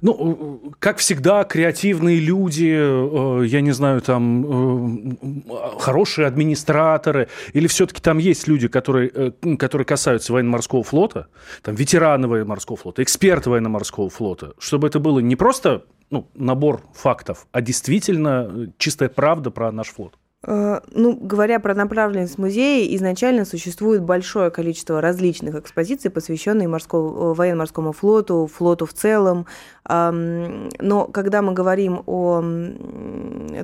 Ну, 0.00 0.74
как 0.78 0.98
всегда, 0.98 1.44
креативные 1.44 2.20
люди, 2.20 2.74
э, 2.74 3.46
я 3.46 3.60
не 3.60 3.72
знаю, 3.72 4.00
там, 4.00 5.12
э, 5.12 5.78
хорошие 5.78 6.26
администраторы, 6.26 7.28
или 7.52 7.66
все-таки 7.66 8.00
там 8.00 8.18
есть 8.18 8.48
люди, 8.48 8.68
которые, 8.68 9.10
э, 9.14 9.56
которые 9.56 9.86
касаются 9.86 10.32
военно-морского 10.32 10.82
флота, 10.82 11.28
там, 11.62 11.74
ветераны 11.74 12.28
военно-морского 12.28 12.76
флота, 12.76 13.02
эксперты 13.02 13.50
военно-морского 13.50 14.10
флота, 14.10 14.54
чтобы 14.58 14.88
это 14.88 14.98
было 15.00 15.20
не 15.20 15.36
просто 15.36 15.84
ну, 16.10 16.28
набор 16.34 16.82
фактов, 16.94 17.46
а 17.52 17.60
действительно 17.60 18.72
чистая 18.78 19.08
правда 19.08 19.50
про 19.50 19.72
наш 19.72 19.88
флот? 19.88 20.16
Э, 20.46 20.80
ну, 20.92 21.16
говоря 21.16 21.58
про 21.58 21.74
направленность 21.74 22.38
музея, 22.38 22.94
изначально 22.96 23.44
существует 23.44 24.02
большое 24.02 24.50
количество 24.50 25.00
различных 25.00 25.54
экспозиций, 25.54 26.10
посвященных 26.10 26.68
морскому, 26.68 27.32
э, 27.32 27.34
военно-морскому 27.34 27.92
флоту, 27.92 28.48
флоту 28.52 28.86
в 28.86 28.92
целом. 28.92 29.46
Но 29.86 31.08
когда 31.12 31.42
мы 31.42 31.52
говорим 31.52 32.02
о, 32.06 32.42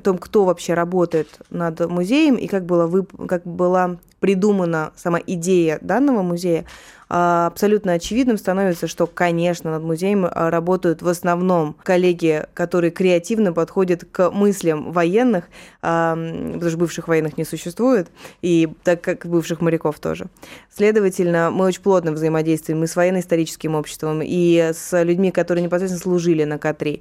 том, 0.05 0.19
кто 0.19 0.45
вообще 0.45 0.75
работает 0.75 1.29
над 1.49 1.81
музеем 1.89 2.35
и 2.35 2.47
как, 2.47 2.65
вып... 2.65 3.27
как 3.27 3.47
была 3.47 3.97
придумана 4.21 4.93
сама 4.97 5.19
идея 5.27 5.79
данного 5.81 6.21
музея, 6.21 6.67
абсолютно 7.11 7.95
очевидным 7.95 8.39
становится, 8.39 8.87
что, 8.87 9.09
конечно, 9.09 9.73
над 9.73 9.83
музеем 9.83 10.27
а, 10.31 10.49
работают 10.49 11.03
в 11.03 11.09
основном 11.09 11.75
коллеги, 11.83 12.45
которые 12.55 12.93
креативно 12.93 13.53
подходят 13.53 14.05
к 14.05 14.31
мыслям 14.31 14.93
военных, 14.93 15.47
а, 15.83 16.15
потому 16.15 16.71
что 16.71 16.79
бывших 16.79 17.09
военных 17.09 17.37
не 17.37 17.45
существует, 17.45 18.09
и 18.43 18.69
так 18.85 19.01
как 19.01 19.27
бывших 19.27 19.61
моряков 19.61 19.99
тоже. 19.99 20.27
Следовательно, 20.73 21.51
мы 21.51 21.67
очень 21.67 21.83
плотно 21.83 22.13
взаимодействуем 22.13 22.85
и 22.85 22.87
с 22.87 22.95
военно-историческим 22.95 23.75
обществом, 23.75 24.21
и 24.23 24.71
с 24.73 25.03
людьми, 25.03 25.33
которые 25.33 25.65
непосредственно 25.65 26.01
служили 26.01 26.45
на 26.45 26.59
К-3, 26.59 27.01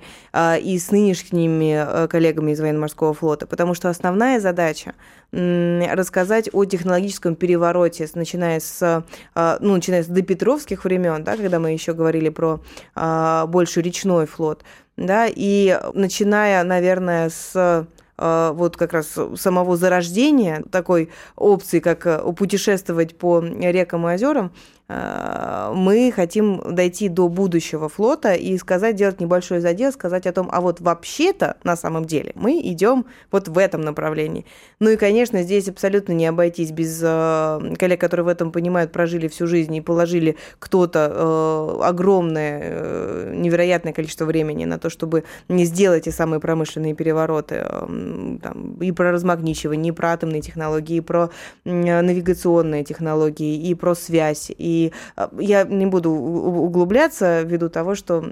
и 0.59 0.79
с 0.79 0.89
нынешними 0.89 2.07
коллегами 2.07 2.51
из 2.51 2.59
военно-морского 2.59 3.13
флота, 3.13 3.45
потому 3.45 3.75
что 3.75 3.89
основная 3.89 4.39
задача 4.39 4.93
рассказать 5.31 6.49
о 6.53 6.65
технологическом 6.65 7.35
перевороте, 7.35 8.07
начиная 8.15 8.59
с, 8.59 9.03
ну, 9.35 9.75
начиная 9.75 10.03
с 10.03 10.07
допетровских 10.07 10.83
времен, 10.85 11.23
да, 11.23 11.37
когда 11.37 11.59
мы 11.59 11.71
еще 11.71 11.93
говорили 11.93 12.29
про 12.29 12.61
а, 12.95 13.45
больше 13.45 13.81
речной 13.81 14.25
флот, 14.25 14.63
да, 14.97 15.27
и 15.29 15.79
начиная, 15.93 16.63
наверное, 16.63 17.29
с 17.29 17.87
а, 18.17 18.53
вот 18.53 18.75
как 18.75 18.93
раз 18.93 19.17
самого 19.35 19.77
зарождения 19.77 20.63
такой 20.71 21.09
опции, 21.35 21.79
как 21.79 22.35
путешествовать 22.35 23.17
по 23.17 23.39
рекам 23.39 24.09
и 24.09 24.13
озерам, 24.13 24.47
а, 24.47 24.78
мы 24.89 26.11
хотим 26.15 26.61
дойти 26.73 27.09
до 27.09 27.29
будущего 27.29 27.89
флота 27.89 28.33
и 28.33 28.57
сказать, 28.57 28.95
делать 28.95 29.21
небольшой 29.21 29.59
задел, 29.59 29.91
сказать 29.91 30.25
о 30.25 30.33
том, 30.33 30.49
а 30.51 30.61
вот 30.61 30.81
вообще-то 30.81 31.57
на 31.63 31.75
самом 31.75 32.05
деле 32.05 32.31
мы 32.35 32.59
идем 32.59 33.05
вот 33.31 33.47
в 33.47 33.57
этом 33.57 33.81
направлении. 33.81 34.45
Ну 34.79 34.89
и, 34.89 34.95
конечно, 34.95 35.43
здесь 35.43 35.67
абсолютно 35.67 36.13
не 36.13 36.25
обойтись 36.25 36.71
без 36.71 36.99
э, 37.03 37.75
коллег, 37.77 38.01
которые 38.01 38.25
в 38.25 38.29
этом 38.29 38.51
понимают, 38.51 38.91
прожили 38.91 39.27
всю 39.27 39.45
жизнь 39.45 39.75
и 39.75 39.81
положили 39.81 40.37
кто-то 40.57 41.11
э, 41.11 41.83
огромное, 41.83 42.61
э, 42.63 43.33
невероятное 43.35 43.93
количество 43.93 44.25
времени 44.25 44.65
на 44.65 44.79
то, 44.79 44.89
чтобы 44.89 45.23
не 45.49 45.65
сделать 45.65 46.05
те 46.05 46.11
самые 46.11 46.39
промышленные 46.39 46.95
перевороты 46.95 47.63
э, 47.63 48.37
там, 48.41 48.77
и 48.79 48.91
про 48.91 49.11
размагничивание, 49.11 49.91
и 49.91 49.95
про 49.95 50.13
атомные 50.13 50.41
технологии, 50.41 50.97
и 50.97 51.01
про 51.01 51.29
э, 51.65 52.01
навигационные 52.01 52.83
технологии, 52.83 53.69
и 53.69 53.75
про 53.75 53.95
связь, 53.95 54.51
и 54.57 54.78
а, 55.15 55.29
я 55.39 55.63
не 55.63 55.85
буду 55.85 56.11
углубляться 56.11 57.41
ввиду 57.41 57.69
того, 57.69 57.95
что 57.95 58.23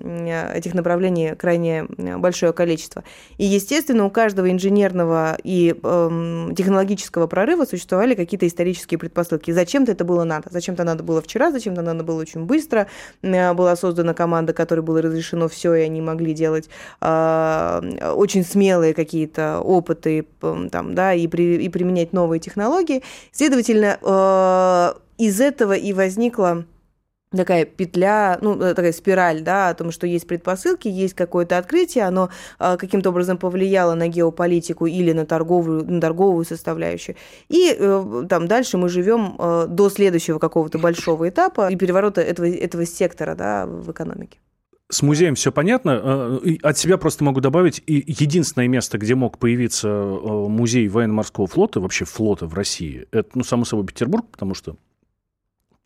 этих 0.53 0.73
направлений 0.73 1.35
крайне 1.35 1.85
большое 2.17 2.53
количество. 2.53 3.03
И, 3.37 3.45
естественно, 3.45 4.05
у 4.05 4.09
каждого 4.09 4.51
инженерного 4.51 5.37
и 5.43 5.75
э, 5.81 6.49
технологического 6.55 7.27
прорыва 7.27 7.65
существовали 7.65 8.15
какие-то 8.15 8.47
исторические 8.47 8.97
предпосылки. 8.97 9.51
Зачем-то 9.51 9.91
это 9.91 10.03
было 10.03 10.23
надо. 10.23 10.49
Зачем-то 10.51 10.83
надо 10.83 11.03
было 11.03 11.21
вчера, 11.21 11.51
зачем-то 11.51 11.81
надо 11.81 12.03
было 12.03 12.21
очень 12.21 12.45
быстро. 12.45 12.87
Была 13.21 13.75
создана 13.75 14.13
команда, 14.13 14.53
которой 14.53 14.81
было 14.81 15.01
разрешено 15.01 15.47
все, 15.47 15.73
и 15.75 15.81
они 15.81 16.01
могли 16.01 16.33
делать 16.33 16.69
э, 17.01 18.11
очень 18.15 18.43
смелые 18.43 18.93
какие-то 18.93 19.59
опыты 19.59 20.25
там, 20.39 20.95
да, 20.95 21.13
и, 21.13 21.27
при, 21.27 21.63
и 21.63 21.69
применять 21.69 22.13
новые 22.13 22.39
технологии. 22.39 23.03
Следовательно, 23.31 23.97
э, 24.01 25.06
из 25.17 25.41
этого 25.41 25.73
и 25.73 25.93
возникла 25.93 26.65
такая 27.31 27.65
петля, 27.65 28.37
ну, 28.41 28.59
э, 28.61 28.73
такая 28.73 28.93
спираль, 28.93 29.41
да, 29.41 29.69
о 29.69 29.73
том, 29.73 29.91
что 29.91 30.07
есть 30.07 30.27
предпосылки, 30.27 30.87
есть 30.87 31.13
какое-то 31.13 31.57
открытие, 31.57 32.05
оно 32.05 32.29
э, 32.59 32.77
каким-то 32.77 33.09
образом 33.09 33.37
повлияло 33.37 33.95
на 33.95 34.07
геополитику 34.07 34.85
или 34.85 35.11
на 35.11 35.25
торговую, 35.25 35.85
на 35.91 35.99
торговую 35.99 36.45
составляющую. 36.45 37.15
И 37.49 37.75
э, 37.77 38.25
там 38.29 38.47
дальше 38.47 38.77
мы 38.77 38.87
живем 38.89 39.35
э, 39.37 39.65
до 39.67 39.89
следующего 39.89 40.39
какого-то 40.39 40.79
большого 40.79 41.27
этапа 41.27 41.69
и 41.69 41.75
переворота 41.75 42.21
этого, 42.21 42.47
этого 42.47 42.85
сектора, 42.85 43.35
да, 43.35 43.65
в 43.65 43.91
экономике. 43.91 44.39
С 44.89 45.01
музеем 45.01 45.35
все 45.35 45.51
понятно. 45.51 46.39
От 46.63 46.77
себя 46.77 46.97
просто 46.97 47.25
могу 47.25 47.41
добавить, 47.41 47.83
единственное 47.87 48.69
место, 48.69 48.97
где 48.97 49.15
мог 49.15 49.37
появиться 49.37 49.89
музей 49.89 50.87
военно-морского 50.87 51.45
флота, 51.45 51.81
вообще 51.81 52.05
флота 52.05 52.45
в 52.45 52.53
России, 52.53 53.05
это, 53.11 53.31
ну, 53.33 53.43
само 53.43 53.65
собой, 53.65 53.85
Петербург, 53.85 54.25
потому 54.31 54.53
что 54.53 54.77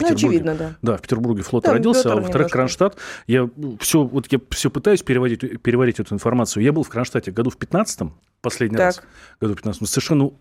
ну, 0.10 0.16
очевидно, 0.16 0.56
да. 0.56 0.76
Да, 0.82 0.98
в 0.98 1.02
Петербурге 1.02 1.44
флот 1.44 1.64
да, 1.64 1.74
родился, 1.74 2.04
Петр 2.04 2.18
а 2.18 2.22
во-вторых, 2.22 2.52
Кронштадт. 2.52 2.98
Я 3.28 3.50
все, 3.80 4.04
вот 4.04 4.32
я 4.32 4.40
все 4.50 4.70
пытаюсь 4.70 5.02
переводить, 5.02 5.62
переварить 5.62 6.00
эту 6.00 6.14
информацию. 6.14 6.64
Я 6.64 6.74
был 6.74 6.84
в 6.84 6.90
Кронштадте 6.90 7.32
году 7.32 7.50
в 7.50 7.58
15-м, 7.58 8.14
последний 8.42 8.78
так. 8.78 8.86
раз, 8.86 9.02
году 9.40 9.54
в 9.54 9.58
15 9.58 9.88
совершенно 9.88 10.32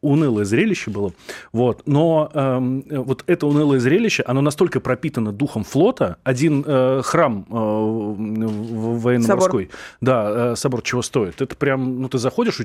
унылое 0.00 0.44
зрелище 0.44 0.90
было. 0.90 1.12
Вот. 1.52 1.82
Но 1.86 2.30
э, 2.32 2.98
вот 2.98 3.24
это 3.26 3.46
унылое 3.46 3.80
зрелище, 3.80 4.22
оно 4.26 4.40
настолько 4.40 4.80
пропитано 4.80 5.32
духом 5.32 5.64
флота. 5.64 6.18
Один 6.22 6.64
э, 6.66 7.02
храм 7.02 7.46
э, 7.48 7.54
военно-морской, 7.54 9.64
собор. 9.64 9.78
да, 10.00 10.52
э, 10.52 10.56
собор 10.56 10.82
чего 10.82 11.02
стоит. 11.02 11.42
Это 11.42 11.56
прям, 11.56 12.02
ну, 12.02 12.08
ты 12.08 12.18
заходишь, 12.18 12.60
и, 12.60 12.64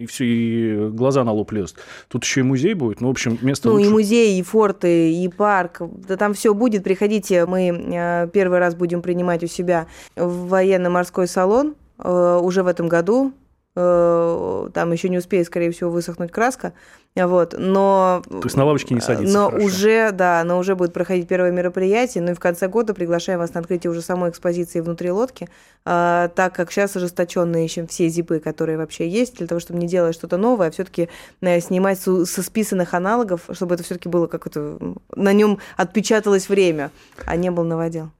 и 0.00 0.06
все, 0.06 0.24
и 0.24 0.88
глаза 0.88 1.24
на 1.24 1.32
лоб 1.32 1.52
лезут. 1.52 1.76
Тут 2.08 2.24
еще 2.24 2.40
и 2.40 2.42
музей 2.42 2.72
будет. 2.72 3.02
Ну, 3.02 3.08
в 3.08 3.10
общем, 3.10 3.38
место 3.42 3.68
Ну, 3.68 3.74
лучше. 3.74 3.88
и 3.88 3.92
музей, 3.92 4.40
и 4.40 4.42
форты, 4.42 5.12
и 5.12 5.28
парк. 5.28 5.82
Да 6.08 6.16
там 6.16 6.32
все 6.32 6.54
будет. 6.54 6.84
Приходите, 6.84 7.44
мы 7.44 7.68
э, 7.68 8.28
первый 8.32 8.60
раз 8.60 8.74
будем 8.74 9.02
принимать 9.02 9.44
у 9.44 9.46
себя 9.46 9.88
в 10.16 10.48
военно-морской 10.48 11.28
салон 11.28 11.74
э, 11.98 12.40
уже 12.42 12.62
в 12.62 12.66
этом 12.66 12.88
году 12.88 13.34
Э, 13.76 14.68
там 14.74 14.92
еще 14.92 15.08
не 15.08 15.18
успеет, 15.18 15.46
скорее 15.46 15.70
всего, 15.70 15.90
высохнуть 15.90 16.32
краска, 16.32 16.72
вот, 17.16 17.54
но... 17.58 18.22
То 18.28 18.40
есть 18.44 18.56
на 18.56 18.64
лавочке 18.64 18.94
не 18.94 19.00
садится 19.00 19.36
Но 19.36 19.50
хорошо. 19.50 19.66
уже, 19.66 20.12
да, 20.12 20.42
но 20.44 20.58
уже 20.58 20.76
будет 20.76 20.92
проходить 20.92 21.26
первое 21.26 21.50
мероприятие, 21.50 22.22
ну 22.22 22.30
и 22.30 22.34
в 22.34 22.40
конце 22.40 22.68
года 22.68 22.94
приглашаем 22.94 23.40
вас 23.40 23.52
на 23.52 23.60
открытие 23.60 23.90
уже 23.90 24.00
самой 24.00 24.30
экспозиции 24.30 24.80
внутри 24.80 25.10
лодки, 25.10 25.48
а, 25.84 26.28
так 26.28 26.54
как 26.54 26.70
сейчас 26.70 26.94
ожесточенные 26.94 27.66
ищем 27.66 27.88
все 27.88 28.08
зипы, 28.08 28.38
которые 28.38 28.78
вообще 28.78 29.08
есть, 29.08 29.38
для 29.38 29.48
того, 29.48 29.60
чтобы 29.60 29.80
не 29.80 29.88
делать 29.88 30.14
что-то 30.14 30.36
новое, 30.36 30.68
а 30.68 30.70
все-таки 30.70 31.08
э, 31.40 31.60
снимать 31.60 32.00
со, 32.00 32.24
со 32.24 32.42
списанных 32.42 32.94
аналогов, 32.94 33.42
чтобы 33.52 33.74
это 33.74 33.82
все-таки 33.82 34.08
было 34.08 34.28
как-то... 34.28 34.78
На 35.14 35.32
нем 35.32 35.58
отпечаталось 35.76 36.48
время, 36.48 36.92
а 37.26 37.34
не 37.34 37.50
был 37.50 37.64
новодел. 37.64 38.10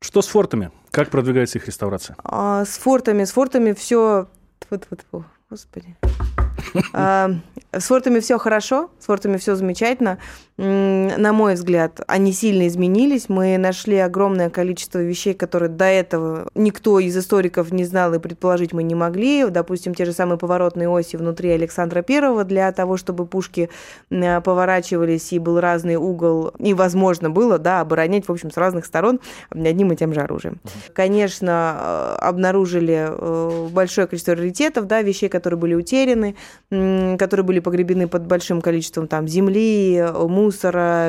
Что 0.00 0.22
с 0.22 0.28
фортами? 0.28 0.70
Как 0.92 1.10
продвигается 1.10 1.58
их 1.58 1.66
реставрация? 1.66 2.16
А, 2.22 2.64
с 2.64 2.78
фортами, 2.78 3.24
с 3.24 3.32
фортами 3.32 3.72
все 3.72 4.28
господи. 5.50 5.96
А, 6.92 7.30
с 7.72 7.86
фортами 7.86 8.20
все 8.20 8.38
хорошо, 8.38 8.90
с 8.98 9.06
фортами 9.06 9.36
все 9.36 9.54
замечательно. 9.54 10.18
На 10.58 11.34
мой 11.34 11.52
взгляд, 11.52 12.00
они 12.06 12.32
сильно 12.32 12.66
изменились. 12.66 13.28
Мы 13.28 13.58
нашли 13.58 13.98
огромное 13.98 14.48
количество 14.48 15.00
вещей, 15.00 15.34
которые 15.34 15.68
до 15.68 15.84
этого 15.84 16.48
никто 16.54 16.98
из 16.98 17.14
историков 17.14 17.72
не 17.72 17.84
знал 17.84 18.14
и 18.14 18.18
предположить 18.18 18.72
мы 18.72 18.82
не 18.82 18.94
могли. 18.94 19.44
Допустим, 19.50 19.94
те 19.94 20.06
же 20.06 20.14
самые 20.14 20.38
поворотные 20.38 20.88
оси 20.88 21.16
внутри 21.16 21.50
Александра 21.50 22.00
Первого 22.00 22.44
для 22.44 22.72
того, 22.72 22.96
чтобы 22.96 23.26
пушки 23.26 23.68
поворачивались 24.08 25.30
и 25.34 25.38
был 25.38 25.60
разный 25.60 25.96
угол, 25.96 26.54
и 26.58 26.72
возможно 26.72 27.28
было, 27.28 27.58
да, 27.58 27.82
оборонять, 27.82 28.26
в 28.26 28.32
общем, 28.32 28.50
с 28.50 28.56
разных 28.56 28.86
сторон 28.86 29.20
одним 29.50 29.92
и 29.92 29.96
тем 29.96 30.14
же 30.14 30.20
оружием. 30.20 30.60
Конечно, 30.94 31.76
э, 31.78 32.16
обнаружили 32.20 33.08
э, 33.10 33.68
большое 33.72 34.06
количество 34.06 34.34
раритетов, 34.34 34.86
да, 34.86 35.02
вещей, 35.02 35.28
которые 35.28 35.58
были 35.58 35.74
утеряны, 35.74 36.34
которые 36.70 37.44
были 37.44 37.60
погребены 37.60 38.08
под 38.08 38.26
большим 38.26 38.62
количеством 38.62 39.06
там 39.06 39.28
земли, 39.28 40.02
мусора, 40.14 40.45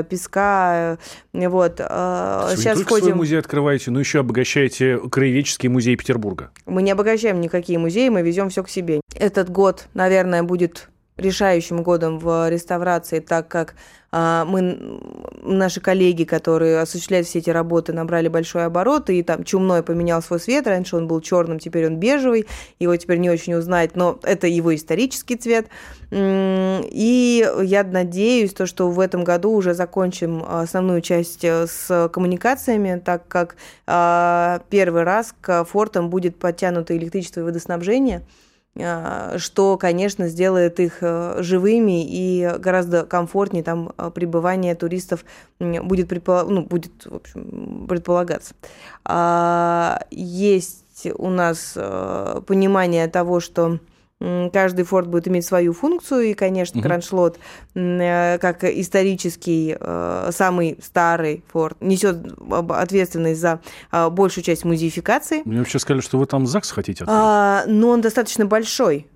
песка, 0.10 0.98
вот. 1.34 1.80
А, 1.80 2.50
Вы 2.50 2.58
Сейчас 2.58 2.78
не 2.78 2.84
только 2.84 2.90
ходим... 2.90 3.06
свой 3.06 3.16
музей 3.16 3.40
открываете, 3.40 3.92
но 3.92 4.00
еще 4.00 4.20
обогащаете 4.20 5.00
краеведческий 5.10 5.70
музей 5.70 5.96
Петербурга. 5.96 6.52
Мы 6.66 6.82
не 6.82 6.92
обогащаем 6.92 7.42
никакие 7.42 7.80
музеи, 7.80 8.10
мы 8.10 8.22
везем 8.22 8.50
все 8.50 8.64
к 8.64 8.70
себе. 8.70 9.02
Этот 9.16 9.50
год, 9.50 9.88
наверное, 9.94 10.44
будет 10.44 10.90
решающим 11.18 11.84
годом 11.84 12.20
в 12.20 12.50
реставрации, 12.50 13.20
так 13.20 13.48
как 13.48 13.76
а, 14.10 14.46
мы, 14.46 15.00
наши 15.44 15.82
коллеги, 15.82 16.24
которые 16.24 16.80
осуществляют 16.80 17.28
все 17.28 17.40
эти 17.40 17.50
работы, 17.50 17.92
набрали 17.92 18.30
большой 18.30 18.66
оборот, 18.66 19.10
и 19.10 19.22
там 19.22 19.44
чумной 19.44 19.84
поменял 19.84 20.22
свой 20.22 20.40
цвет, 20.40 20.66
раньше 20.66 20.96
он 20.96 21.08
был 21.08 21.20
черным, 21.20 21.60
теперь 21.60 21.88
он 21.88 21.98
бежевый, 21.98 22.48
его 22.80 22.96
теперь 22.96 23.18
не 23.18 23.30
очень 23.30 23.56
узнать, 23.56 23.96
но 23.96 24.18
это 24.24 24.48
его 24.48 24.74
исторический 24.74 25.36
цвет. 25.36 25.68
И 26.10 27.52
я 27.64 27.84
надеюсь, 27.84 28.54
то, 28.54 28.66
что 28.66 28.90
в 28.90 29.00
этом 29.02 29.26
году 29.26 29.52
уже 29.52 29.74
закончим 29.74 30.42
основную 30.48 31.02
часть 31.02 31.44
э, 31.44 31.68
с 31.68 32.10
коммуникациями, 32.14 33.02
так 33.04 33.28
как 33.28 33.58
а, 33.86 34.62
первый 34.70 35.04
раз 35.04 35.36
к 35.42 35.66
фортам 35.66 36.10
будет 36.10 36.40
подтянуто 36.40 36.96
электричество 36.96 37.42
и 37.42 37.44
водоснабжение– 37.44 38.22
а, 38.32 38.47
что, 38.76 39.78
конечно, 39.78 40.28
сделает 40.28 40.80
их 40.80 40.98
э, 41.02 41.38
живыми 41.42 42.06
и 42.08 42.58
гораздо 42.60 43.06
комфортнее 43.06 43.64
там 43.64 43.92
э, 43.98 44.12
пребывание 44.14 44.76
туристов 44.76 45.26
будет, 45.60 46.08
предполаг... 46.08 46.48
ну, 46.48 46.62
будет 46.62 47.06
в 47.06 47.16
общем, 47.16 47.88
предполагаться. 47.88 48.54
А, 49.04 50.02
есть 50.12 51.08
у 51.16 51.30
нас 51.30 51.74
э, 51.76 52.42
понимание 52.46 53.08
того, 53.08 53.40
что 53.40 53.80
Каждый 54.20 54.84
форт 54.84 55.08
будет 55.08 55.28
иметь 55.28 55.46
свою 55.46 55.74
функцию, 55.74 56.22
и, 56.24 56.34
конечно, 56.34 56.80
угу. 56.80 56.88
Кроншлот, 56.88 57.38
э, 57.76 58.40
как 58.40 58.64
исторический 58.64 59.78
э, 59.80 60.30
самый 60.32 60.80
старый 60.82 61.44
форт, 61.52 61.78
несет 61.82 62.18
ответственность 62.70 63.40
за 63.40 63.60
а, 63.92 64.10
большую 64.10 64.44
часть 64.44 64.66
музеификации. 64.66 65.44
Мне 65.46 65.60
вообще 65.60 65.78
сказали, 65.78 66.02
что 66.02 66.18
вы 66.18 66.26
там 66.26 66.48
ЗАГС 66.48 66.72
хотите 66.72 67.04
открыть. 67.04 67.16
А, 67.16 67.64
но 67.68 67.90
он 67.90 68.02
достаточно 68.02 68.48
большой. 68.48 69.08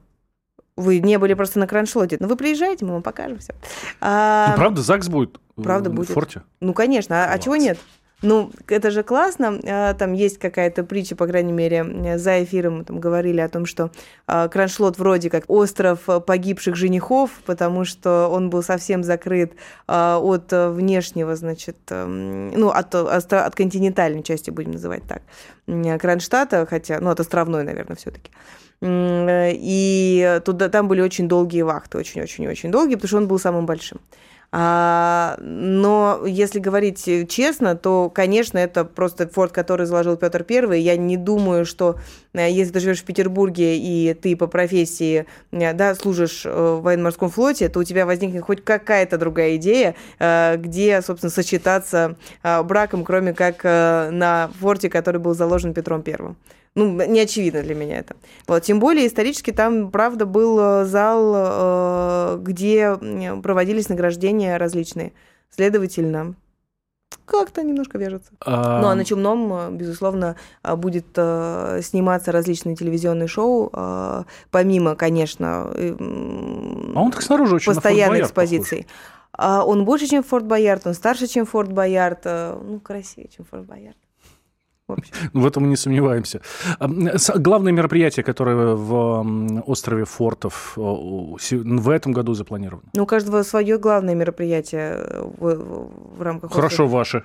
Вы 0.77 0.99
не 0.99 1.17
были 1.17 1.33
просто 1.33 1.59
на 1.59 1.67
Кроншлоте. 1.67 2.17
Но 2.19 2.27
вы 2.27 2.35
приезжаете, 2.35 2.85
мы 2.85 2.93
вам 2.93 3.03
покажем 3.03 3.39
все. 3.39 3.53
А, 3.99 4.49
ну, 4.51 4.55
правда, 4.55 4.81
ЗАГС 4.81 5.09
будет 5.09 5.39
правда 5.55 5.89
в 5.89 5.93
будет. 5.93 6.09
форте? 6.09 6.43
Ну, 6.59 6.73
конечно. 6.73 7.25
А, 7.25 7.33
а 7.33 7.39
чего 7.39 7.55
нет? 7.55 7.79
Ну, 8.21 8.51
это 8.67 8.91
же 8.91 9.01
классно. 9.03 9.60
А, 9.63 9.93
там 9.95 10.13
есть 10.13 10.38
какая-то 10.38 10.84
притча, 10.84 11.15
по 11.15 11.25
крайней 11.25 11.53
мере, 11.53 12.17
за 12.17 12.43
эфиром 12.43 12.86
там 12.86 12.99
говорили 12.99 13.41
о 13.41 13.49
том, 13.49 13.65
что 13.65 13.89
а, 14.27 14.47
Кроншлот 14.47 14.99
вроде 14.99 15.29
как 15.29 15.45
остров 15.47 16.01
погибших 16.25 16.75
женихов, 16.75 17.31
потому 17.45 17.84
что 17.84 18.27
он 18.31 18.51
был 18.51 18.62
совсем 18.62 19.03
закрыт 19.03 19.53
а, 19.88 20.19
от 20.19 20.51
внешнего, 20.51 21.36
значит, 21.36 21.77
эм, 21.89 22.51
ну, 22.51 22.69
от, 22.69 22.93
от 22.93 23.55
континентальной 23.55 24.21
части, 24.21 24.51
будем 24.51 24.71
называть 24.71 25.03
так, 25.07 25.23
Кронштадта, 25.99 26.67
хотя, 26.67 26.99
ну, 26.99 27.10
от 27.10 27.19
островной, 27.19 27.63
наверное, 27.63 27.95
все-таки. 27.95 28.31
И 28.84 30.41
туда, 30.43 30.69
там 30.69 30.88
были 30.88 31.01
очень 31.01 31.27
долгие 31.27 31.62
вахты, 31.62 31.99
очень-очень-очень 31.99 32.71
долгие, 32.71 32.95
потому 32.95 33.07
что 33.07 33.17
он 33.17 33.27
был 33.27 33.39
самым 33.39 33.65
большим. 33.65 33.99
А, 34.53 35.37
но 35.39 36.23
если 36.25 36.59
говорить 36.59 37.07
честно, 37.29 37.75
то, 37.75 38.09
конечно, 38.09 38.57
это 38.57 38.83
просто 38.83 39.27
форт, 39.29 39.53
который 39.53 39.85
заложил 39.85 40.17
Петр 40.17 40.43
Первый. 40.43 40.81
Я 40.81 40.97
не 40.97 41.15
думаю, 41.15 41.65
что 41.65 41.95
э, 42.33 42.51
если 42.51 42.73
ты 42.73 42.79
живешь 42.81 42.99
в 43.01 43.05
Петербурге 43.05 43.77
и 43.77 44.13
ты 44.13 44.35
по 44.35 44.47
профессии 44.47 45.25
э, 45.51 45.73
да, 45.73 45.95
служишь 45.95 46.45
э, 46.45 46.49
в 46.49 46.81
военно-морском 46.81 47.29
флоте, 47.29 47.69
то 47.69 47.79
у 47.79 47.83
тебя 47.85 48.05
возникнет 48.05 48.43
хоть 48.43 48.63
какая-то 48.63 49.17
другая 49.17 49.55
идея, 49.55 49.95
где, 50.19 51.01
собственно, 51.01 51.29
сочетаться 51.29 52.15
браком, 52.43 53.03
кроме 53.03 53.33
как 53.33 53.63
на 53.63 54.49
форте, 54.59 54.89
который 54.89 55.19
был 55.19 55.33
заложен 55.33 55.73
Петром 55.73 56.01
Первым. 56.01 56.37
Ну, 56.73 57.05
не 57.05 57.19
очевидно 57.19 57.63
для 57.63 57.75
меня 57.75 57.99
это. 57.99 58.15
Вот. 58.47 58.63
Тем 58.63 58.79
более 58.79 59.05
исторически 59.05 59.51
там, 59.51 59.91
правда, 59.91 60.25
был 60.25 60.57
э, 60.57 60.86
зал, 60.86 61.34
э, 61.36 62.38
где 62.39 62.95
проводились 63.43 63.89
награждения 63.89 64.57
различные. 64.57 65.12
Следовательно, 65.49 66.36
как-то 67.25 67.62
немножко 67.63 67.97
вяжется. 67.97 68.31
А... 68.39 68.81
Ну, 68.81 68.88
а 68.88 68.95
на 68.95 69.03
Чумном, 69.03 69.53
э, 69.53 69.71
безусловно, 69.71 70.38
будет 70.63 71.07
сниматься 71.12 72.31
различные 72.31 72.77
телевизионные 72.77 73.27
шоу, 73.27 73.69
помимо, 74.49 74.95
конечно... 74.95 75.73
А 75.73 76.99
он 77.01 77.12
так 77.12 77.21
снаружи 77.21 77.55
очень 77.55 77.73
Постоянной 77.73 78.21
экспозиции. 78.21 78.88
Похож. 79.34 79.67
Он 79.67 79.84
больше, 79.84 80.07
чем 80.07 80.23
Форт 80.23 80.45
Боярд, 80.45 80.88
он 80.88 80.93
старше, 80.93 81.27
чем 81.27 81.45
Форт 81.45 81.73
Боярд, 81.73 82.23
ну, 82.25 82.79
красивее, 82.81 83.29
чем 83.36 83.43
Форт 83.45 83.65
Боярд. 83.65 83.97
В 85.34 85.45
этом 85.45 85.63
мы 85.63 85.69
не 85.69 85.75
сомневаемся. 85.75 86.41
Главное 86.80 87.71
мероприятие, 87.71 88.23
которое 88.23 88.75
в 88.75 89.62
острове 89.65 90.06
Фортов 90.06 90.73
в 90.75 91.89
этом 91.89 92.12
году 92.12 92.34
запланировано? 92.34 92.89
Ну, 92.95 93.04
у 93.04 93.06
каждого 93.06 93.43
свое 93.43 93.77
главное 93.77 94.15
мероприятие 94.15 94.97
в, 95.39 95.88
в 96.17 96.21
рамках... 96.21 96.51
Хорошо, 96.51 96.84
острова. 96.84 96.97
ваше. 96.97 97.23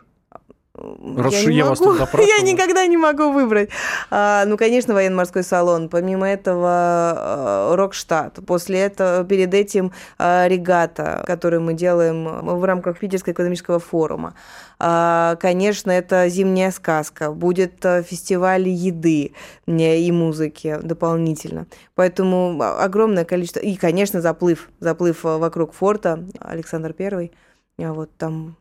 Раз 1.16 1.32
я, 1.32 1.50
я 1.50 1.64
вас 1.64 1.78
тут 1.78 1.98
Я 2.14 2.42
никогда 2.42 2.86
не 2.86 2.96
могу 2.96 3.32
выбрать. 3.32 3.70
А, 4.10 4.44
ну, 4.44 4.56
конечно, 4.56 4.92
военно-морской 4.92 5.42
салон. 5.42 5.88
Помимо 5.88 6.28
этого, 6.28 6.68
а, 6.68 7.76
Рокштадт. 7.76 8.44
После 8.46 8.80
этого, 8.80 9.24
перед 9.24 9.54
этим 9.54 9.92
а, 10.18 10.46
регата, 10.48 11.24
которую 11.26 11.62
мы 11.62 11.72
делаем 11.72 12.44
в 12.44 12.64
рамках 12.64 12.98
Питерского 12.98 13.32
экономического 13.32 13.78
форума. 13.78 14.34
А, 14.78 15.36
конечно, 15.36 15.90
это 15.90 16.28
зимняя 16.28 16.70
сказка. 16.70 17.32
Будет 17.32 17.84
а, 17.86 18.02
фестиваль 18.02 18.68
еды 18.68 19.32
и 19.66 20.12
музыки 20.12 20.78
дополнительно. 20.82 21.66
Поэтому 21.94 22.60
огромное 22.60 23.24
количество... 23.24 23.60
И, 23.60 23.76
конечно, 23.76 24.20
заплыв. 24.20 24.68
Заплыв 24.80 25.24
вокруг 25.24 25.72
форта 25.72 26.22
Александр 26.38 26.92
Первый. 26.92 27.32
Вот 27.78 28.10
там... 28.18 28.56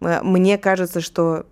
Мне 0.00 0.56
кажется, 0.56 1.02
что 1.02 1.44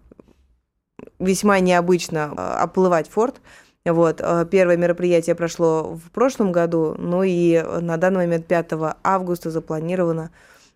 весьма 1.18 1.60
необычно 1.60 2.32
а, 2.36 2.62
оплывать 2.62 3.08
форт. 3.08 3.40
Вот. 3.84 4.20
Первое 4.50 4.76
мероприятие 4.76 5.34
прошло 5.34 5.94
в 5.94 6.10
прошлом 6.10 6.52
году, 6.52 6.94
ну 6.98 7.22
и 7.22 7.62
на 7.80 7.96
данный 7.96 8.26
момент 8.26 8.46
5 8.46 8.72
августа 9.02 9.50
запланировано 9.50 10.30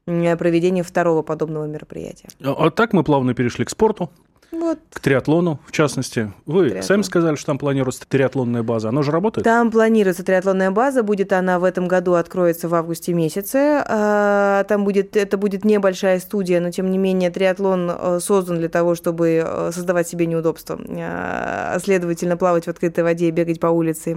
проведение 0.07 0.83
второго 0.83 1.23
подобного 1.23 1.67
мероприятия. 1.67 2.29
А, 2.43 2.53
а 2.53 2.71
так 2.71 2.95
мы 2.95 3.05
плавно 3.05 3.35
перешли 3.35 3.65
к 3.65 3.71
спорту. 3.71 4.11
Вот. 4.53 4.79
К 4.93 5.01
триатлону, 5.01 5.61
в 5.67 5.73
частности. 5.73 6.31
Вы 6.45 6.65
Триатлон. 6.65 6.83
сами 6.83 7.03
сказали, 7.03 7.37
что 7.37 7.47
там 7.47 7.59
планируется 7.59 8.03
триатлонная 8.07 8.63
база. 8.63 8.91
Она 8.91 9.01
уже 9.01 9.11
работает? 9.11 9.45
Там 9.45 9.71
планируется 9.71 10.23
триатлонная 10.25 10.71
база. 10.71 11.03
Будет 11.03 11.33
она 11.33 11.59
в 11.59 11.65
этом 11.65 11.89
году, 11.89 12.15
откроется 12.15 12.69
в 12.69 12.75
августе 12.75 13.15
месяце. 13.15 13.83
А, 13.89 14.65
там 14.65 14.85
будет, 14.85 15.17
это 15.17 15.39
будет 15.39 15.65
небольшая 15.65 16.21
студия, 16.21 16.61
но 16.61 16.71
тем 16.71 16.91
не 16.91 16.99
менее 16.99 17.31
триатлон 17.31 17.91
э, 17.91 18.21
создан 18.21 18.59
для 18.59 18.69
того, 18.69 18.95
чтобы 18.95 19.43
э, 19.43 19.71
создавать 19.73 20.07
себе 20.07 20.27
неудобства. 20.27 20.79
А, 20.87 21.79
следовательно, 21.83 22.37
плавать 22.37 22.67
в 22.67 22.69
открытой 22.69 23.05
воде 23.05 23.29
и 23.29 23.31
бегать 23.31 23.59
по 23.59 23.69
улице. 23.69 24.15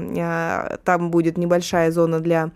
Там 0.84 1.12
будет 1.12 1.38
небольшая 1.38 1.91
зона 1.91 2.19
для 2.19 2.43
а, 2.43 2.50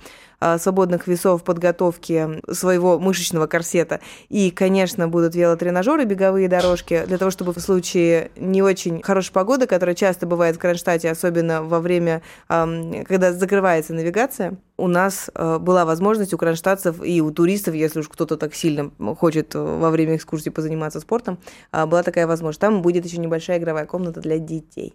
свободных 0.58 1.08
весов 1.08 1.44
подготовки 1.44 2.42
своего 2.52 3.00
мышечного 3.00 3.48
корсета. 3.48 4.00
И, 4.30 4.52
конечно, 4.52 5.08
будут 5.08 5.36
велотренажеры, 5.36 6.06
беговые 6.06 6.48
дорожки, 6.48 7.04
для 7.06 7.18
того, 7.18 7.32
чтобы 7.32 7.54
в 7.54 7.60
случае 7.60 8.32
не 8.36 8.62
очень 8.62 9.02
хорошей 9.02 9.32
погоды, 9.32 9.68
которая 9.68 9.96
часто 9.96 10.26
бывает 10.26 10.56
в 10.56 10.60
Кронштадте, 10.60 11.10
особенно 11.10 11.64
во 11.64 11.80
время, 11.80 12.22
когда 12.48 13.34
закрывается 13.34 13.94
навигация, 13.94 14.58
у 14.78 14.88
нас 14.88 15.30
а, 15.36 15.60
была 15.60 15.86
возможность 15.86 16.34
у 16.34 16.38
кронштадтцев 16.38 17.04
и 17.04 17.22
у 17.22 17.32
туристов, 17.32 17.76
если 17.76 18.00
уж 18.00 18.08
кто-то 18.08 18.38
так 18.38 18.56
сильно 18.56 18.92
хочет 19.18 19.54
во 19.54 19.90
время 19.90 20.16
экскурсии 20.16 20.50
позаниматься 20.50 21.00
спортом, 21.00 21.38
была 21.72 22.02
такая 22.04 22.28
возможность. 22.28 22.62
Там 22.62 22.82
будет 22.82 23.06
еще 23.06 23.18
небольшая 23.18 23.60
игровая 23.60 23.86
комната 23.86 24.22
для 24.22 24.40
детей. 24.40 24.94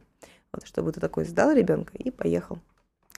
Вот, 0.53 0.67
чтобы 0.67 0.93
ты 0.93 1.01
такой 1.01 1.25
сдал 1.25 1.53
ребенка 1.53 1.93
и 1.99 2.11
поехал. 2.11 2.59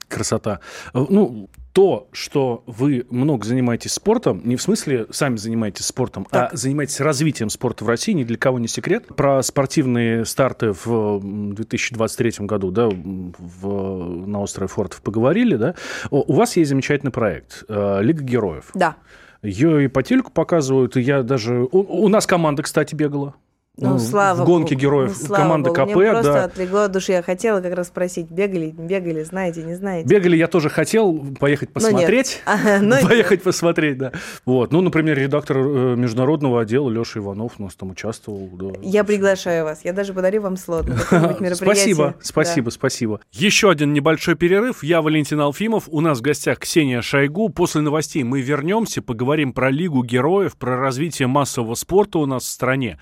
Красота. 0.07 0.59
Ну, 0.93 1.49
то, 1.73 2.07
что 2.11 2.63
вы 2.65 3.05
много 3.11 3.45
занимаетесь 3.45 3.93
спортом, 3.93 4.41
не 4.43 4.55
в 4.55 4.61
смысле 4.63 5.05
сами 5.11 5.35
занимаетесь 5.35 5.85
спортом, 5.85 6.25
а 6.31 6.33
так. 6.33 6.53
а 6.53 6.57
занимаетесь 6.57 6.99
развитием 6.99 7.49
спорта 7.49 7.85
в 7.85 7.87
России, 7.87 8.13
ни 8.13 8.23
для 8.23 8.37
кого 8.37 8.57
не 8.57 8.67
секрет. 8.67 9.05
Про 9.15 9.43
спортивные 9.43 10.25
старты 10.25 10.71
в 10.71 11.19
2023 11.21 12.47
году 12.47 12.71
да, 12.71 12.89
в, 12.89 14.25
на 14.25 14.41
острове 14.41 14.67
Фортов 14.67 15.01
поговорили. 15.03 15.55
Да? 15.55 15.75
У 16.09 16.33
вас 16.33 16.57
есть 16.57 16.69
замечательный 16.69 17.11
проект 17.11 17.63
э, 17.69 17.99
«Лига 18.01 18.23
героев». 18.23 18.71
Да. 18.73 18.95
Ее 19.43 19.85
и 19.85 19.87
по 19.87 20.01
телеку 20.01 20.31
показывают, 20.31 20.97
и 20.97 21.01
я 21.01 21.21
даже... 21.21 21.67
У, 21.71 22.05
у 22.05 22.07
нас 22.07 22.25
команда, 22.25 22.63
кстати, 22.63 22.95
бегала. 22.95 23.35
Ну, 23.79 23.91
ну, 23.91 23.99
слава 23.99 24.41
в 24.41 24.45
гонке 24.45 24.73
Богу. 24.73 24.81
героев 24.81 25.17
ну, 25.29 25.35
команда 25.35 25.69
Богу. 25.69 25.85
КП, 25.85 25.95
Мне 25.95 26.11
просто 26.11 26.33
да. 26.33 26.43
отлегло 26.45 26.85
от 26.85 26.91
души. 26.91 27.11
Я 27.11 27.21
хотела 27.21 27.61
как 27.61 27.75
раз 27.75 27.87
спросить, 27.89 28.27
бегали, 28.31 28.73
бегали, 28.75 29.21
знаете, 29.21 29.61
не 29.61 29.75
знаете? 29.75 30.09
Бегали 30.09 30.35
я 30.35 30.47
тоже 30.47 30.69
хотел 30.69 31.23
поехать 31.39 31.69
посмотреть. 31.69 32.41
поехать 33.07 33.43
посмотреть, 33.43 33.99
да. 33.99 34.13
Вот. 34.45 34.71
Ну, 34.71 34.81
например, 34.81 35.19
редактор 35.19 35.57
э, 35.57 35.95
международного 35.95 36.61
отдела 36.61 36.89
Леша 36.89 37.19
Иванов 37.19 37.53
у 37.59 37.63
нас 37.63 37.75
там 37.75 37.91
участвовал. 37.91 38.49
Да. 38.53 38.79
Я 38.81 39.03
приглашаю 39.03 39.65
вас. 39.65 39.85
Я 39.85 39.93
даже 39.93 40.11
подарю 40.11 40.41
вам 40.41 40.57
слот 40.57 40.87
на 40.87 41.55
Спасибо, 41.55 42.15
спасибо, 42.19 42.71
спасибо. 42.71 43.19
Еще 43.31 43.69
один 43.69 43.93
небольшой 43.93 44.33
перерыв. 44.33 44.83
Я 44.83 45.03
Валентин 45.03 45.39
Алфимов. 45.39 45.83
У 45.87 46.01
нас 46.01 46.17
в 46.17 46.21
гостях 46.23 46.57
Ксения 46.57 47.03
Шойгу. 47.03 47.49
После 47.49 47.81
новостей 47.81 48.23
мы 48.23 48.41
вернемся, 48.41 49.03
поговорим 49.03 49.53
про 49.53 49.69
Лигу 49.69 50.03
героев, 50.03 50.57
про 50.57 50.77
развитие 50.77 51.27
массового 51.27 51.75
спорта 51.75 52.17
у 52.17 52.25
нас 52.25 52.41
в 52.43 52.47
стране. 52.47 52.97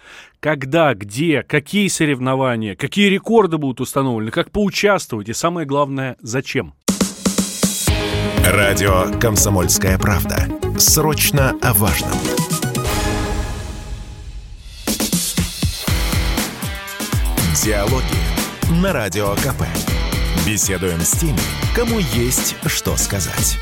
Когда, 0.66 0.96
где, 0.96 1.44
какие 1.44 1.88
соревнования, 1.90 2.76
какие 2.76 3.08
рекорды 3.08 3.60
будут 3.60 3.82
установлены, 3.82 4.32
как 4.32 4.50
поучаствовать 4.50 5.30
и 5.30 5.34
самое 5.34 5.68
главное, 5.68 6.18
зачем. 6.22 6.74
Радио 8.44 9.16
«Комсомольская 9.20 10.00
правда». 10.00 10.48
Срочно 10.80 11.52
о 11.62 11.72
важном. 11.76 12.18
Диалоги 17.64 18.82
на 18.82 18.92
Радио 18.92 19.36
КП. 19.36 19.66
Беседуем 20.48 21.02
с 21.02 21.12
теми, 21.12 21.38
кому 21.76 22.00
есть 22.00 22.56
что 22.66 22.98
сказать. 22.98 23.60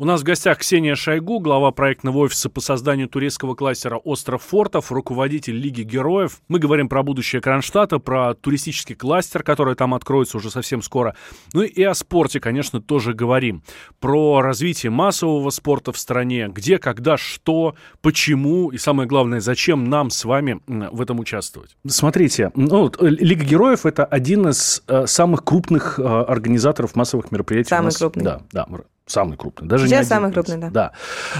У 0.00 0.04
нас 0.04 0.20
в 0.20 0.24
гостях 0.24 0.58
Ксения 0.58 0.94
Шойгу, 0.94 1.40
глава 1.40 1.72
проектного 1.72 2.18
офиса 2.18 2.48
по 2.48 2.60
созданию 2.60 3.08
турецкого 3.08 3.56
кластера 3.56 3.96
«Остров 3.96 4.44
Фортов», 4.44 4.92
руководитель 4.92 5.56
Лиги 5.56 5.82
Героев. 5.82 6.40
Мы 6.46 6.60
говорим 6.60 6.88
про 6.88 7.02
будущее 7.02 7.42
Кронштадта, 7.42 7.98
про 7.98 8.34
туристический 8.34 8.94
кластер, 8.94 9.42
который 9.42 9.74
там 9.74 9.94
откроется 9.94 10.36
уже 10.36 10.52
совсем 10.52 10.82
скоро. 10.82 11.16
Ну 11.52 11.62
и 11.62 11.82
о 11.82 11.94
спорте, 11.94 12.38
конечно, 12.38 12.80
тоже 12.80 13.12
говорим. 13.12 13.64
Про 13.98 14.40
развитие 14.40 14.90
массового 14.90 15.50
спорта 15.50 15.90
в 15.90 15.98
стране, 15.98 16.46
где, 16.48 16.78
когда, 16.78 17.16
что, 17.16 17.74
почему 18.00 18.70
и, 18.70 18.78
самое 18.78 19.08
главное, 19.08 19.40
зачем 19.40 19.90
нам 19.90 20.10
с 20.10 20.24
вами 20.24 20.60
в 20.68 21.02
этом 21.02 21.18
участвовать. 21.18 21.76
Смотрите, 21.88 22.52
ну, 22.54 22.88
Лига 23.00 23.42
Героев— 23.42 23.80
это 23.84 24.04
один 24.04 24.46
из 24.46 24.80
э, 24.86 25.08
самых 25.08 25.42
крупных 25.42 25.98
э, 25.98 26.04
организаторов 26.04 26.94
массовых 26.94 27.32
мероприятий. 27.32 27.70
Самый 27.70 27.92
крупный. 27.92 28.22
Да, 28.22 28.42
да, 28.52 28.68
самый 29.08 29.36
крупный. 29.36 29.68
Даже 29.68 29.86
Сейчас 29.86 30.06
не 30.06 30.08
самый 30.08 30.32
крупный, 30.32 30.58
да. 30.58 30.70
Да. 30.70 30.92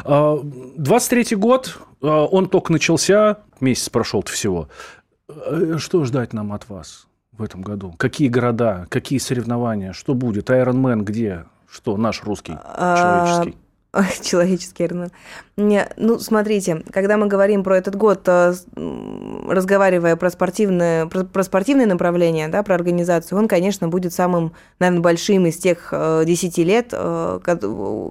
23-й 0.05 1.35
а, 1.35 1.39
год, 1.39 1.79
а, 2.03 2.25
он 2.25 2.49
только 2.49 2.73
начался, 2.73 3.39
месяц 3.61 3.89
прошел 3.89 4.23
всего. 4.23 4.69
Э, 5.29 5.77
что 5.79 6.05
ждать 6.05 6.33
нам 6.33 6.53
от 6.53 6.69
вас 6.69 7.07
в 7.33 7.43
этом 7.43 7.63
году? 7.63 7.95
Какие 7.99 8.29
города, 8.29 8.87
какие 8.89 9.19
соревнования, 9.19 9.93
что 9.93 10.15
будет? 10.15 10.51
Ironman 10.51 11.03
где? 11.03 11.45
Что 11.71 11.97
наш 11.97 12.23
русский, 12.23 12.57
а, 12.65 12.97
человеческий? 12.97 13.59
человеческий 14.23 14.85
Эрнан. 14.85 15.11
Ну, 15.57 16.19
смотрите, 16.19 16.83
когда 16.91 17.17
мы 17.17 17.27
говорим 17.27 17.63
про 17.63 17.77
этот 17.77 17.95
год, 17.95 18.27
разговаривая 19.51 20.17
про 20.17 20.31
спортивное, 20.31 21.07
про, 21.07 21.25
про 21.25 21.43
спортивное 21.43 21.87
направление, 21.87 22.49
да, 22.49 22.63
про 22.63 22.75
организацию, 22.75 23.39
он, 23.39 23.49
конечно, 23.49 23.89
будет 23.89 24.13
самым, 24.13 24.53
наверное, 24.79 25.03
большим 25.03 25.47
из 25.47 25.57
тех 25.57 25.89
э, 25.93 26.25
10 26.27 26.59
лет, 26.59 26.89
э, 26.93 27.41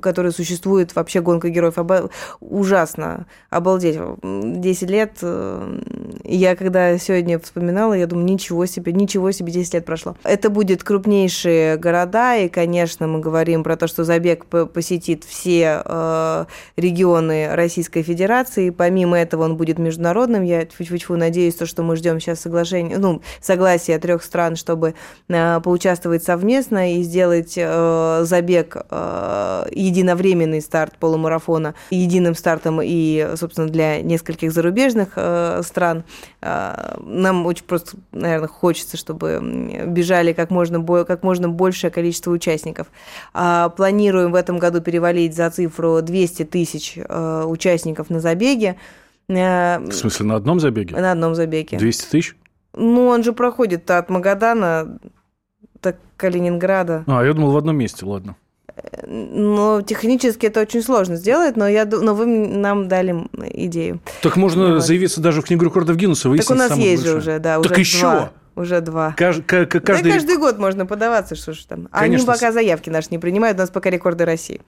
которые 0.01 0.31
существует 0.31 0.95
вообще 0.95 1.21
гонка 1.21 1.49
героев. 1.49 1.77
Оба... 1.77 2.09
Ужасно, 2.39 3.25
обалдеть. 3.49 3.97
10 4.23 4.89
лет, 4.89 5.13
э, 5.21 5.79
я 6.23 6.55
когда 6.55 6.97
сегодня 6.97 7.39
вспоминала, 7.39 7.93
я 7.93 8.07
думаю, 8.07 8.25
ничего 8.25 8.65
себе, 8.65 8.91
ничего 8.91 9.31
себе, 9.31 9.51
10 9.51 9.73
лет 9.75 9.85
прошло. 9.85 10.15
Это 10.23 10.49
будет 10.49 10.83
крупнейшие 10.83 11.77
города, 11.77 12.35
и, 12.35 12.49
конечно, 12.49 13.07
мы 13.07 13.19
говорим 13.19 13.63
про 13.63 13.75
то, 13.75 13.87
что 13.87 14.03
забег 14.03 14.45
посетит 14.45 15.23
все 15.23 15.81
э, 15.83 16.45
регионы 16.75 17.53
Российской 17.53 18.03
Федерации. 18.03 18.69
Помимо 18.69 19.17
этого 19.17 19.43
он 19.43 19.57
будет 19.57 19.79
международным. 19.79 20.43
Я 20.43 20.65
тьфу-тьфу 20.65 21.15
надеюсь, 21.27 21.55
то, 21.55 21.65
что 21.65 21.83
мы 21.83 21.95
ждем 21.95 22.19
сейчас 22.19 22.39
соглашения, 22.39 22.97
ну, 22.97 23.21
согласия 23.41 23.97
трех 23.99 24.23
стран, 24.23 24.55
чтобы 24.55 24.93
э, 25.27 25.59
поучаствовать 25.61 26.23
совместно 26.23 26.95
и 26.95 27.03
сделать 27.03 27.53
э, 27.57 28.21
забег 28.23 28.77
э, 28.89 29.67
единовременный 29.71 30.61
старт 30.61 30.97
полумарафона 30.99 31.75
единым 31.89 32.35
стартом 32.35 32.79
и, 32.83 33.29
собственно, 33.35 33.67
для 33.67 34.01
нескольких 34.01 34.51
зарубежных 34.51 35.13
э, 35.15 35.61
стран. 35.63 36.03
Э, 36.41 36.95
нам 36.99 37.45
очень 37.45 37.65
просто, 37.65 37.97
наверное, 38.11 38.47
хочется, 38.47 38.97
чтобы 38.97 39.39
бежали 39.87 40.33
как 40.33 40.49
можно, 40.49 40.83
как 41.05 41.23
можно 41.23 41.49
большее 41.49 41.91
количество 41.91 42.31
участников. 42.31 42.87
Э, 43.33 43.69
планируем 43.75 44.31
в 44.31 44.35
этом 44.35 44.59
году 44.59 44.81
перевалить 44.81 45.35
за 45.35 45.49
цифру 45.49 46.01
200 46.01 46.45
тысяч 46.45 46.97
Э, 47.09 47.43
участников 47.45 48.09
на 48.09 48.19
забеге. 48.19 48.77
Э, 49.29 49.79
В 49.79 49.93
смысле, 49.93 50.25
на 50.25 50.35
одном 50.35 50.59
забеге? 50.59 50.95
На 50.95 51.11
одном 51.11 51.35
забеге. 51.35 51.77
200 51.77 52.09
тысяч? 52.09 52.35
Ну, 52.73 53.07
он 53.07 53.23
же 53.23 53.33
проходит 53.33 53.89
от 53.91 54.09
Магадана 54.09 54.99
до 55.81 55.95
Калининграда. 56.15 57.03
А, 57.07 57.23
я 57.23 57.33
думал, 57.33 57.51
в 57.51 57.57
одном 57.57 57.77
месте, 57.77 58.05
ладно. 58.05 58.35
Ну, 59.07 59.81
технически 59.81 60.45
это 60.45 60.61
очень 60.61 60.83
сложно 60.83 61.15
сделать, 61.15 61.57
но, 61.57 61.67
я, 61.67 61.85
но 61.85 62.13
вы 62.13 62.25
нам 62.27 62.87
дали 62.87 63.15
идею. 63.53 63.99
Так 64.21 64.35
можно 64.37 64.75
вот. 64.75 64.85
заявиться 64.85 65.19
даже 65.19 65.41
в 65.41 65.45
Книгу 65.45 65.65
рекордов 65.65 65.97
Гиннесса. 65.97 66.31
Так 66.35 66.51
у 66.51 66.53
нас 66.53 66.77
есть 66.77 67.03
же 67.03 67.15
уже, 67.15 67.39
да. 67.39 67.59
Так 67.59 67.71
уже 67.71 67.79
еще? 67.79 68.01
Два. 68.01 68.31
Уже 68.57 68.81
два. 68.81 69.13
Кажд, 69.15 69.43
каждый... 69.45 69.83
Да 69.83 70.09
каждый 70.09 70.37
год 70.37 70.57
можно 70.57 70.87
подаваться, 70.87 71.35
что 71.35 71.53
ж 71.53 71.59
там. 71.59 71.87
Конечно. 71.91 72.31
Они 72.31 72.39
пока 72.39 72.51
заявки 72.51 72.89
наши 72.89 73.09
не 73.11 73.19
принимают, 73.19 73.55
у 73.57 73.61
нас 73.61 73.69
пока 73.69 73.91
рекорды 73.91 74.25
России. 74.25 74.61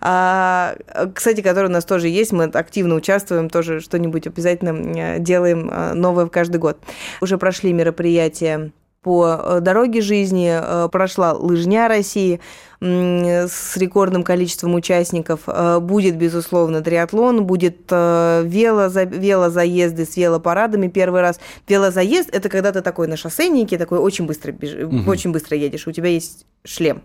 А, 0.00 0.74
кстати, 1.14 1.40
которые 1.40 1.70
у 1.70 1.72
нас 1.72 1.84
тоже 1.84 2.08
есть, 2.08 2.32
мы 2.32 2.44
активно 2.44 2.96
участвуем, 2.96 3.48
тоже 3.48 3.78
что-нибудь 3.78 4.26
обязательно 4.26 5.20
делаем 5.20 5.70
а, 5.70 5.94
новое 5.94 6.26
каждый 6.26 6.56
год. 6.56 6.78
Уже 7.20 7.38
прошли 7.38 7.72
мероприятия 7.72 8.72
по 9.02 9.26
э, 9.26 9.60
дороге 9.60 10.00
жизни, 10.00 10.50
э, 10.50 10.88
прошла 10.90 11.32
лыжня 11.32 11.88
России 11.88 12.40
с 12.80 13.76
рекордным 13.76 14.22
количеством 14.22 14.74
участников. 14.74 15.40
Э, 15.46 15.78
будет, 15.80 16.16
безусловно, 16.16 16.80
триатлон, 16.80 17.44
будет 17.44 17.90
велоза, 17.90 19.04
велозаезды 19.04 20.04
с 20.04 20.16
велопарадами 20.16 20.88
первый 20.88 21.20
раз. 21.20 21.40
Велозаезд– 21.68 22.28
это 22.32 22.48
когда 22.48 22.72
ты 22.72 22.80
такой 22.82 23.08
на 23.08 23.16
шоссейнике, 23.16 23.78
такой 23.78 23.98
очень 23.98 24.26
быстро, 24.26 24.52
беж... 24.52 24.74
угу. 24.74 25.10
очень 25.10 25.32
быстро 25.32 25.56
едешь, 25.56 25.86
у 25.86 25.92
тебя 25.92 26.08
есть 26.08 26.46
шлем. 26.64 27.02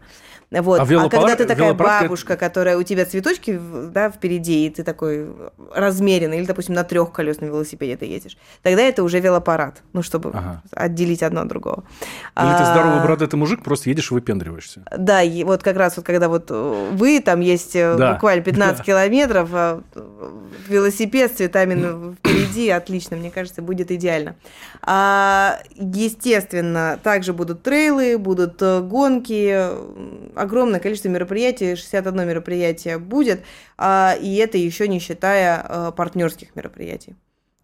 Вот. 0.62 0.80
А, 0.80 0.86
велопар... 0.86 1.20
а 1.20 1.22
когда 1.22 1.36
ты 1.36 1.46
такая 1.46 1.68
велопарк... 1.68 2.04
бабушка, 2.04 2.38
которая 2.38 2.78
у 2.78 2.84
тебя 2.84 3.06
цветочки 3.06 3.60
да, 3.92 4.10
впереди, 4.10 4.68
и 4.68 4.70
ты 4.70 4.84
такой 4.84 5.30
размеренный, 5.74 6.38
или, 6.38 6.46
допустим, 6.46 6.76
на 6.76 6.84
трехколесном 6.84 7.50
велосипеде 7.50 7.98
ты 7.98 8.06
едешь, 8.06 8.38
тогда 8.62 8.82
это 8.82 9.04
уже 9.04 9.20
велопарад, 9.20 9.82
ну, 9.94 10.04
чтобы 10.04 10.30
ага. 10.30 10.62
отделить 10.72 11.24
одно 11.24 11.42
от 11.42 11.48
другого. 11.48 11.84
Или 12.38 12.46
а... 12.46 12.58
ты 12.58 12.66
здоровый 12.66 13.02
бородатый 13.02 13.36
мужик, 13.36 13.64
просто 13.64 13.90
едешь 13.90 14.12
и 14.12 14.14
выпендриваешься. 14.14 14.84
Да, 14.96 15.22
и 15.22 15.44
вот 15.44 15.64
как 15.64 15.78
раз 15.78 15.98
вот 15.98 16.06
когда 16.06 16.30
вот 16.30 16.50
вы, 16.50 17.20
там 17.20 17.40
есть 17.40 17.76
э, 17.76 17.96
да. 17.98 18.14
буквально 18.14 18.44
15 18.54 18.78
да. 18.78 18.84
километров, 18.84 19.50
а 19.54 19.82
велосипед 20.68 21.32
с 21.32 21.36
цветами 21.38 22.14
впереди, 22.16 22.70
отлично, 22.70 23.18
мне 23.18 23.32
кажется, 23.32 23.62
будет 23.62 23.92
идеально. 23.92 24.36
А, 24.82 25.60
естественно, 25.76 27.00
также 27.02 27.34
будут 27.34 27.64
трейлы, 27.64 28.18
будут 28.18 28.62
э, 28.62 28.82
гонки, 28.82 29.68
огромное 30.44 30.80
количество 30.80 31.10
мероприятий, 31.10 31.76
61 31.76 32.28
мероприятие 32.28 32.98
будет, 33.00 33.44
а, 33.78 34.16
и 34.22 34.36
это 34.36 34.58
еще 34.58 34.88
не 34.88 35.00
считая 35.00 35.62
а, 35.62 35.92
партнерских 35.92 36.56
мероприятий. 36.56 37.16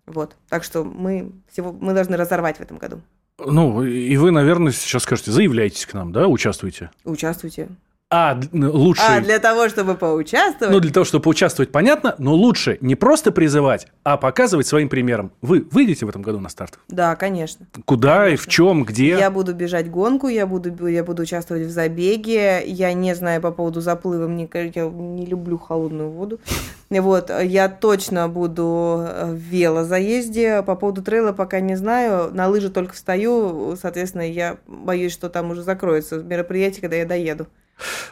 Вот. 0.05 0.35
Так 0.49 0.63
что 0.63 0.83
мы, 0.83 1.31
всего, 1.51 1.71
мы 1.71 1.93
должны 1.93 2.17
разорвать 2.17 2.57
в 2.57 2.61
этом 2.61 2.77
году. 2.77 3.01
Ну, 3.37 3.83
и 3.83 4.17
вы, 4.17 4.31
наверное, 4.31 4.71
сейчас 4.71 5.03
скажете, 5.03 5.31
заявляйтесь 5.31 5.85
к 5.85 5.93
нам, 5.93 6.11
да, 6.11 6.27
участвуйте? 6.27 6.91
Участвуйте. 7.05 7.69
А, 8.11 8.39
лучше... 8.53 9.03
А, 9.07 9.21
для 9.21 9.37
того, 9.37 9.69
чтобы 9.69 9.93
поучаствовать? 9.93 10.73
Ну, 10.73 10.79
для 10.79 10.91
того, 10.91 11.03
чтобы 11.03 11.21
поучаствовать, 11.21 11.71
понятно, 11.71 12.15
но 12.17 12.33
лучше 12.33 12.79
не 12.81 12.95
просто 12.95 13.31
призывать, 13.31 13.85
а 14.03 14.17
показывать 14.17 14.65
своим 14.65 14.89
примером. 14.89 15.31
Вы 15.43 15.67
выйдете 15.69 16.07
в 16.07 16.09
этом 16.09 16.23
году 16.23 16.39
на 16.39 16.49
старт? 16.49 16.79
Да, 16.87 17.15
конечно. 17.15 17.67
Куда 17.85 18.23
конечно. 18.23 18.33
и 18.33 18.37
в 18.37 18.47
чем, 18.47 18.83
где? 18.83 19.09
Я 19.09 19.29
буду 19.29 19.53
бежать 19.53 19.91
гонку, 19.91 20.27
я 20.27 20.47
буду, 20.47 20.87
я 20.87 21.03
буду 21.03 21.21
участвовать 21.21 21.67
в 21.67 21.69
забеге. 21.69 22.63
Я 22.65 22.93
не 22.93 23.13
знаю 23.13 23.41
по 23.41 23.51
поводу 23.51 23.79
заплыва, 23.79 24.27
мне, 24.27 24.49
я 24.53 24.89
не 24.89 25.27
люблю 25.27 25.59
холодную 25.59 26.09
воду. 26.09 26.39
Вот, 26.89 27.29
я 27.43 27.69
точно 27.69 28.27
буду 28.27 29.05
в 29.25 29.35
велозаезде. 29.35 30.63
По 30.63 30.75
поводу 30.75 31.03
трейла 31.03 31.31
пока 31.31 31.59
не 31.59 31.75
знаю. 31.75 32.33
На 32.33 32.47
лыжи 32.47 32.71
только 32.71 32.95
встаю, 32.95 33.75
соответственно, 33.79 34.27
я 34.27 34.57
боюсь, 34.65 35.13
что 35.13 35.29
там 35.29 35.51
уже 35.51 35.61
закроется 35.61 36.17
мероприятие, 36.23 36.81
когда 36.81 36.95
я 36.95 37.05
доеду. 37.05 37.45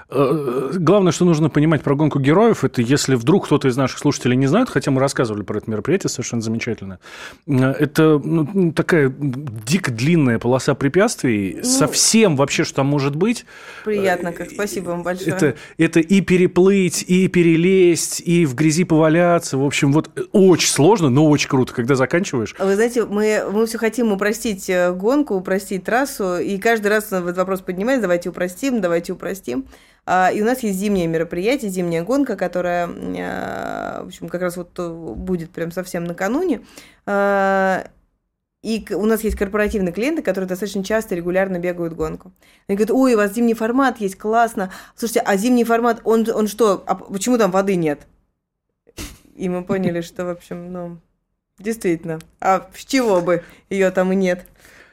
Э, 0.10 0.72
главное, 0.76 1.12
что 1.12 1.26
нужно 1.26 1.50
понимать 1.50 1.82
про 1.82 1.96
гонку 1.96 2.20
героев, 2.20 2.64
это 2.64 2.82
если 2.82 3.16
вдруг 3.16 3.46
кто-то 3.46 3.68
из 3.68 3.76
наших 3.76 4.00
слушателей 4.00 4.38
не 4.38 4.48
знает, 4.48 4.70
хотя 4.70 4.92
мы 4.92 5.02
рассказывали 5.02 5.44
про 5.44 5.58
это 5.58 5.70
мероприятие 5.70 6.10
совершенно 6.10 6.42
замечательно, 6.42 7.00
э, 7.48 7.52
это 7.54 8.20
ну, 8.24 8.72
такая 8.72 9.14
дико 9.18 9.92
длинная 9.92 10.40
полоса 10.40 10.76
препятствий, 10.76 11.58
ну, 11.58 11.64
совсем 11.64 12.36
вообще, 12.36 12.64
что 12.64 12.76
там 12.76 12.88
может 12.88 13.16
быть. 13.16 13.46
Приятно, 13.84 14.32
как 14.32 14.52
спасибо 14.52 14.90
вам 14.90 15.04
большое. 15.04 15.36
Это, 15.36 15.56
это 15.78 16.00
и 16.00 16.22
переплыть, 16.22 17.04
и 17.08 17.28
перелезть, 17.28 18.22
и 18.22 18.46
в 18.46 18.56
грязи 18.56 18.86
поваляться, 18.86 19.58
в 19.58 19.66
общем, 19.66 19.92
вот 19.92 20.10
очень 20.32 20.70
сложно, 20.70 21.10
но 21.10 21.28
очень 21.28 21.50
круто, 21.50 21.74
когда 21.74 21.96
заканчиваешь. 21.96 22.56
Вы 22.58 22.76
знаете, 22.76 23.06
мы, 23.06 23.44
мы 23.52 23.66
все 23.66 23.78
хотим 23.78 24.12
упростить 24.12 24.70
э, 24.70 24.94
гонку, 24.94 25.36
упростить 25.36 25.84
трассу, 25.84 26.38
и 26.38 26.58
каждый 26.58 26.88
раз 26.88 27.08
этот 27.12 27.38
вопрос 27.38 27.62
поднимается, 27.62 28.04
давайте 28.04 28.30
упростим, 28.30 28.80
давайте 28.80 29.14
упростим. 29.14 29.57
А, 30.06 30.32
и 30.32 30.41
у 30.41 30.46
нас 30.46 30.63
есть 30.63 30.80
зимнее 30.80 31.06
мероприятие, 31.08 31.70
зимняя 31.70 32.04
гонка, 32.04 32.36
которая, 32.38 32.88
а, 32.88 34.04
в 34.04 34.08
общем, 34.08 34.30
как 34.30 34.41
раз 34.41 34.56
вот 34.56 34.72
э, 34.80 34.89
будет 34.89 35.52
прям 35.52 35.72
совсем 35.72 36.06
накануне. 36.06 36.62
А, 37.06 37.88
и 38.63 38.86
у 38.93 39.06
нас 39.06 39.24
есть 39.24 39.38
корпоративные 39.38 39.93
клиенты, 39.93 40.22
которые 40.22 40.48
достаточно 40.48 40.84
часто 40.84 41.13
регулярно 41.13 41.60
бегают 41.60 41.93
гонку. 41.93 42.32
Они 42.67 42.78
говорят, 42.78 42.91
ой, 42.91 43.13
у 43.13 43.17
вас 43.17 43.34
зимний 43.34 43.54
формат 43.54 44.00
есть, 44.00 44.17
классно. 44.17 44.72
Слушайте, 44.96 45.22
а 45.22 45.38
зимний 45.38 45.63
формат, 45.63 46.02
он, 46.06 46.26
он 46.34 46.48
что, 46.48 46.84
а 46.88 46.96
почему 46.96 47.38
там 47.38 47.52
воды 47.52 47.76
нет? 47.76 48.08
И 49.36 49.50
мы 49.50 49.63
поняли, 49.63 50.02
что, 50.02 50.26
в 50.26 50.30
общем, 50.30 50.72
ну, 50.72 50.98
действительно, 51.60 52.20
а 52.39 52.70
с 52.76 52.86
чего 52.86 53.22
бы 53.22 53.43
ее 53.70 53.91
там 53.91 54.12
и 54.12 54.15
нет? 54.15 54.46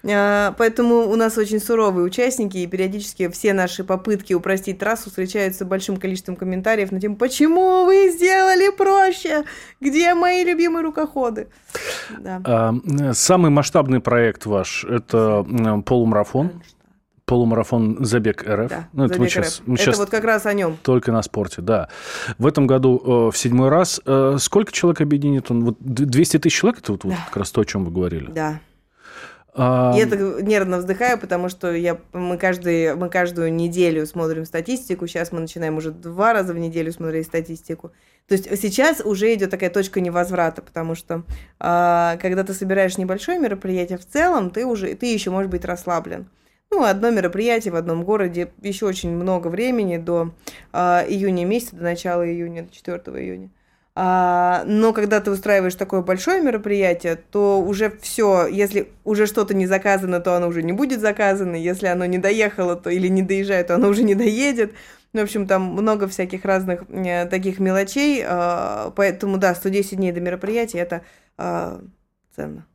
А, 0.07 0.55
поэтому 0.59 1.09
у 1.09 1.17
нас 1.17 1.39
очень 1.39 1.61
суровые 1.61 2.05
участники, 2.05 2.59
и 2.59 2.67
периодически 2.67 3.29
все 3.29 3.53
наши 3.53 3.85
попытки 3.85 4.35
упростить 4.35 4.79
трассу 4.79 5.09
встречаются 5.09 5.65
большим 5.65 5.97
количеством 5.97 6.37
комментариев 6.37 6.93
на 6.93 7.01
тему 7.01 7.17
«Почему 7.17 7.85
вы 7.85 8.11
сделали 8.11 8.75
проще? 8.77 9.45
Где 9.81 10.15
мои 10.15 10.45
любимые 10.45 10.83
рукоходы?» 10.83 11.49
да. 12.19 12.41
а, 12.45 12.75
Самый 13.13 13.51
масштабный 13.51 14.01
проект 14.01 14.47
ваш– 14.47 14.85
это 14.89 15.45
полумарафон. 15.87 16.63
Полумарафон 17.25 18.05
Забег 18.05 18.45
РФ. 18.47 18.69
Да, 18.69 18.89
ну, 18.93 19.07
это, 19.07 19.15
Забег 19.15 19.31
сейчас, 19.31 19.63
сейчас 19.67 19.95
это 19.95 19.99
вот 19.99 20.11
как 20.11 20.25
раз 20.25 20.45
о 20.45 20.53
нем. 20.53 20.77
Только 20.83 21.11
на 21.11 21.23
спорте, 21.23 21.63
да. 21.63 21.89
В 22.37 22.47
этом 22.47 22.67
году 22.67 23.01
э, 23.03 23.31
в 23.33 23.39
седьмой 23.39 23.71
раз. 23.71 23.99
Э, 24.05 24.37
сколько 24.39 24.73
человек 24.73 25.01
объединит 25.01 25.51
он? 25.51 25.65
Вот 25.65 25.77
200 25.81 26.41
тысяч 26.41 26.59
человек? 26.59 26.81
Это 26.81 26.93
вот, 26.93 27.01
да. 27.05 27.09
вот 27.09 27.19
как 27.29 27.37
раз 27.39 27.51
то, 27.51 27.63
о 27.63 27.65
чем 27.65 27.87
вы 27.87 27.93
говорили. 27.93 28.31
Да. 28.31 28.61
Я 29.57 30.07
так 30.07 30.43
нервно 30.43 30.79
вздыхаю, 30.79 31.17
потому 31.17 31.49
что 31.49 31.73
я, 31.73 31.99
мы, 32.13 32.39
каждый, 32.39 32.97
мы 32.97 33.09
каждую 33.09 33.53
неделю 33.53 34.05
смотрим 34.05 34.45
статистику. 34.45 35.07
Сейчас 35.07 35.31
мы 35.31 35.41
начинаем 35.41 35.77
уже 35.77 35.93
два 35.93 36.33
раза 36.33 36.53
в 36.53 36.59
неделю 36.59 36.93
смотреть 36.93 37.27
статистику. 37.27 37.93
То 38.27 38.35
есть 38.35 38.49
сейчас 38.61 39.01
уже 39.01 39.33
идет 39.33 39.51
такая 39.51 39.71
точка 39.71 40.01
невозврата, 40.01 40.61
потому 40.61 40.97
что 40.97 41.23
а, 41.61 42.17
когда 42.21 42.43
ты 42.43 42.53
собираешь 42.53 42.99
небольшое 42.99 43.39
мероприятие, 43.39 43.99
в 43.99 44.07
целом 44.07 44.51
ты 44.51 44.67
уже 44.67 44.95
ты 44.95 45.13
еще 45.13 45.31
можешь 45.31 45.51
быть 45.51 45.65
расслаблен. 45.65 46.29
Ну, 46.73 46.83
одно 46.83 47.11
мероприятие 47.11 47.71
в 47.71 47.77
одном 47.77 48.03
городе, 48.03 48.51
еще 48.61 48.87
очень 48.87 49.11
много 49.11 49.47
времени 49.47 49.99
до 49.99 50.33
а, 50.73 51.05
июня 51.07 51.45
месяца, 51.45 51.77
до 51.77 51.85
начала 51.85 52.27
июня, 52.29 52.65
до 52.65 52.75
4 52.75 52.99
июня. 53.23 53.51
А, 53.97 54.65
но 54.67 54.93
когда 54.93 55.21
ты 55.21 55.31
устраиваешь 55.31 55.77
такое 55.77 56.03
большое 56.03 56.43
мероприятие, 56.43 57.15
то 57.15 57.61
уже 57.61 57.97
все, 58.01 58.49
если 58.49 58.89
уже 59.05 59.27
что-то 59.27 59.55
не 59.55 59.67
заказано, 59.67 60.19
то 60.19 60.35
оно 60.35 60.49
уже 60.49 60.65
не 60.65 60.73
будет 60.73 61.01
заказано, 61.01 61.55
если 61.55 61.87
оно 61.87 62.05
не 62.05 62.19
доехало, 62.19 62.75
то 62.75 62.91
или 62.91 63.07
не 63.07 63.23
доезжает, 63.23 63.69
то 63.69 63.77
оно 63.77 63.89
уже 63.89 64.03
не 64.03 64.17
доедет. 64.17 64.73
Ну, 65.13 65.21
в 65.21 65.25
общем, 65.25 65.47
там 65.47 65.63
много 65.63 66.09
всяких 66.09 66.45
разных 66.45 66.83
э, 66.89 67.27
таких 67.27 67.61
мелочей, 67.61 68.25
э, 68.27 68.91
поэтому, 68.97 69.39
да, 69.39 69.55
110 69.55 69.97
дней 69.97 70.11
до 70.11 70.21
мероприятия– 70.21 70.79
это 70.81 71.03
э, 71.39 71.79
ценно. 72.35 72.67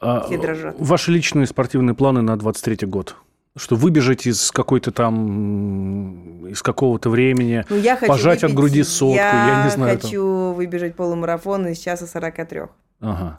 А, 0.00 0.22
Все 0.22 0.38
дрожат. 0.38 0.74
Ваши 0.80 1.12
личные 1.12 1.46
спортивные 1.46 1.94
планы 1.94 2.20
на 2.20 2.36
23 2.36 2.88
год– 2.88 3.14
что 3.60 3.76
выбежать 3.76 4.26
из 4.26 4.50
какой-то 4.50 4.90
там, 4.90 6.46
из 6.46 6.62
какого-то 6.62 7.10
времени, 7.10 7.64
ну, 7.68 7.76
я 7.76 7.96
хочу 7.96 8.10
пожать 8.10 8.42
выпить, 8.42 8.52
от 8.54 8.56
груди 8.56 8.82
сотку, 8.82 9.16
я, 9.16 9.48
я 9.48 9.64
не 9.64 9.70
знаю. 9.70 9.92
Я 9.92 10.00
хочу 10.00 10.22
там. 10.22 10.54
выбежать 10.54 10.96
полумарафон 10.96 11.66
из 11.68 11.78
часа 11.78 12.06
43. 12.06 12.62
Ага. 13.00 13.38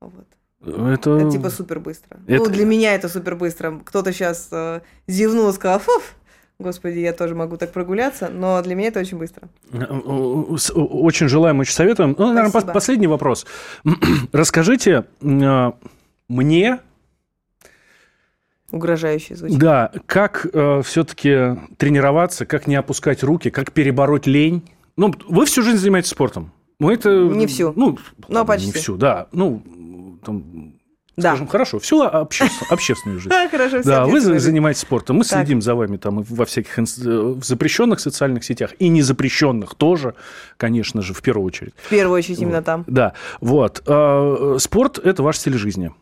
Вот. 0.00 0.26
Это... 0.62 1.16
это 1.16 1.30
типа 1.30 1.48
супер 1.48 1.80
быстро. 1.80 2.18
Это... 2.26 2.44
Ну, 2.44 2.50
для 2.50 2.66
меня 2.66 2.94
это 2.94 3.08
супер 3.08 3.34
быстро. 3.34 3.80
Кто-то 3.82 4.12
сейчас 4.12 4.48
э, 4.52 4.80
зевнул 5.06 5.48
и 5.48 5.52
сказал, 5.54 5.78
фуф, 5.78 6.16
Господи, 6.58 6.98
я 6.98 7.14
тоже 7.14 7.34
могу 7.34 7.56
так 7.56 7.72
прогуляться, 7.72 8.28
но 8.28 8.60
для 8.60 8.74
меня 8.74 8.88
это 8.88 9.00
очень 9.00 9.16
быстро. 9.16 9.48
Очень 9.72 11.28
желаем, 11.28 11.58
очень 11.60 11.72
советуем. 11.72 12.14
Ну, 12.18 12.34
наверное, 12.34 12.60
последний 12.60 13.06
вопрос. 13.06 13.46
Расскажите 14.32 15.06
э, 15.22 15.72
мне, 16.28 16.80
Угрожающе 18.72 19.36
звучит. 19.36 19.58
Да, 19.58 19.90
как 20.06 20.46
э, 20.52 20.82
все-таки 20.84 21.58
тренироваться, 21.76 22.46
как 22.46 22.66
не 22.66 22.76
опускать 22.76 23.22
руки, 23.22 23.50
как 23.50 23.72
перебороть 23.72 24.26
лень. 24.26 24.62
Ну, 24.96 25.12
вы 25.28 25.46
всю 25.46 25.62
жизнь 25.62 25.78
занимаетесь 25.78 26.10
спортом. 26.10 26.52
Ну, 26.78 26.90
это... 26.90 27.10
Не 27.10 27.46
всю. 27.46 27.72
Ну, 27.76 27.98
но 28.28 28.44
почти. 28.44 28.66
Не 28.66 28.72
всю, 28.72 28.96
да. 28.96 29.26
Ну, 29.32 29.62
там, 30.24 30.74
Да. 31.16 31.30
Скажем, 31.30 31.46
хорошо, 31.48 31.78
всю 31.78 32.02
общественную 32.02 33.20
жизнь. 33.20 33.34
Хорошо, 33.50 33.82
Да, 33.82 34.06
вы 34.06 34.20
занимаетесь 34.20 34.80
спортом, 34.82 35.16
мы 35.16 35.24
следим 35.24 35.60
за 35.60 35.74
вами 35.74 35.96
там 35.96 36.22
во 36.22 36.44
всяких 36.44 36.78
э, 36.78 36.84
запрещенных 37.42 38.00
социальных 38.00 38.44
сетях 38.44 38.72
и 38.78 38.88
незапрещенных 38.88 39.74
тоже, 39.74 40.14
конечно 40.56 41.02
же, 41.02 41.12
в 41.12 41.22
первую 41.22 41.46
очередь. 41.46 41.74
В 41.82 41.88
первую 41.90 42.16
очередь 42.16 42.38
именно 42.38 42.62
там. 42.62 42.84
Да, 42.86 43.14
вот. 43.40 43.82
А, 43.86 44.56
спорт– 44.58 44.98
это 45.04 45.22
ваш 45.22 45.38
стиль 45.38 45.58
жизни. 45.58 45.92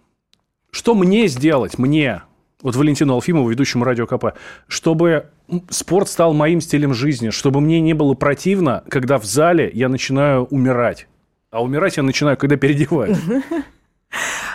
Что 0.70 0.94
мне 0.94 1.26
сделать, 1.28 1.78
мне, 1.78 2.22
вот 2.62 2.76
Валентину 2.76 3.14
Алфимову, 3.14 3.48
ведущему 3.48 3.84
Радио 3.84 4.06
КП, 4.06 4.36
чтобы 4.66 5.26
спорт 5.70 6.08
стал 6.08 6.34
моим 6.34 6.60
стилем 6.60 6.94
жизни, 6.94 7.30
чтобы 7.30 7.60
мне 7.60 7.80
не 7.80 7.94
было 7.94 8.14
противно, 8.14 8.84
когда 8.88 9.18
в 9.18 9.24
зале 9.24 9.70
я 9.72 9.88
начинаю 9.88 10.44
умирать. 10.44 11.06
А 11.50 11.62
умирать 11.62 11.96
я 11.96 12.02
начинаю, 12.02 12.36
когда 12.36 12.56
переодеваюсь. 12.56 13.18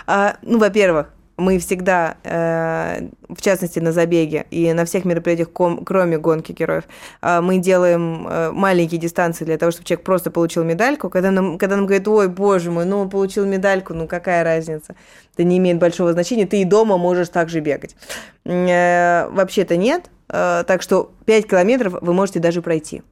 А, 0.06 0.36
ну, 0.42 0.58
во-первых, 0.58 1.14
мы 1.36 1.58
всегда, 1.58 2.16
э, 2.22 3.08
в 3.28 3.40
частности 3.40 3.80
на 3.80 3.92
забеге 3.92 4.46
и 4.50 4.72
на 4.72 4.84
всех 4.84 5.04
мероприятиях, 5.04 5.48
кроме 5.52 6.18
гонки 6.18 6.52
героев, 6.52 6.84
э, 7.22 7.40
мы 7.40 7.58
делаем 7.58 8.26
э, 8.28 8.50
маленькие 8.52 9.00
дистанции 9.00 9.44
для 9.44 9.58
того, 9.58 9.72
чтобы 9.72 9.86
человек 9.86 10.04
просто 10.04 10.30
получил 10.30 10.64
медальку. 10.64 11.10
Когда 11.10 11.30
нам, 11.30 11.58
когда 11.58 11.76
нам 11.76 11.86
говорят, 11.86 12.06
ой, 12.08 12.28
боже 12.28 12.70
мой, 12.70 12.84
ну, 12.84 13.08
получил 13.08 13.46
медальку, 13.46 13.94
ну, 13.94 14.06
какая 14.06 14.44
разница? 14.44 14.94
Это 15.34 15.44
не 15.44 15.58
имеет 15.58 15.78
большого 15.78 16.12
значения, 16.12 16.46
ты 16.46 16.60
и 16.60 16.64
дома 16.64 16.96
можешь 16.96 17.28
также 17.28 17.60
бегать. 17.60 17.96
Вообще-то 18.44 19.76
нет, 19.76 20.10
так 20.28 20.80
что 20.80 21.12
5 21.24 21.48
километров 21.48 21.94
вы 22.00 22.14
можете 22.14 22.38
даже 22.38 22.62
пройти 22.62 23.02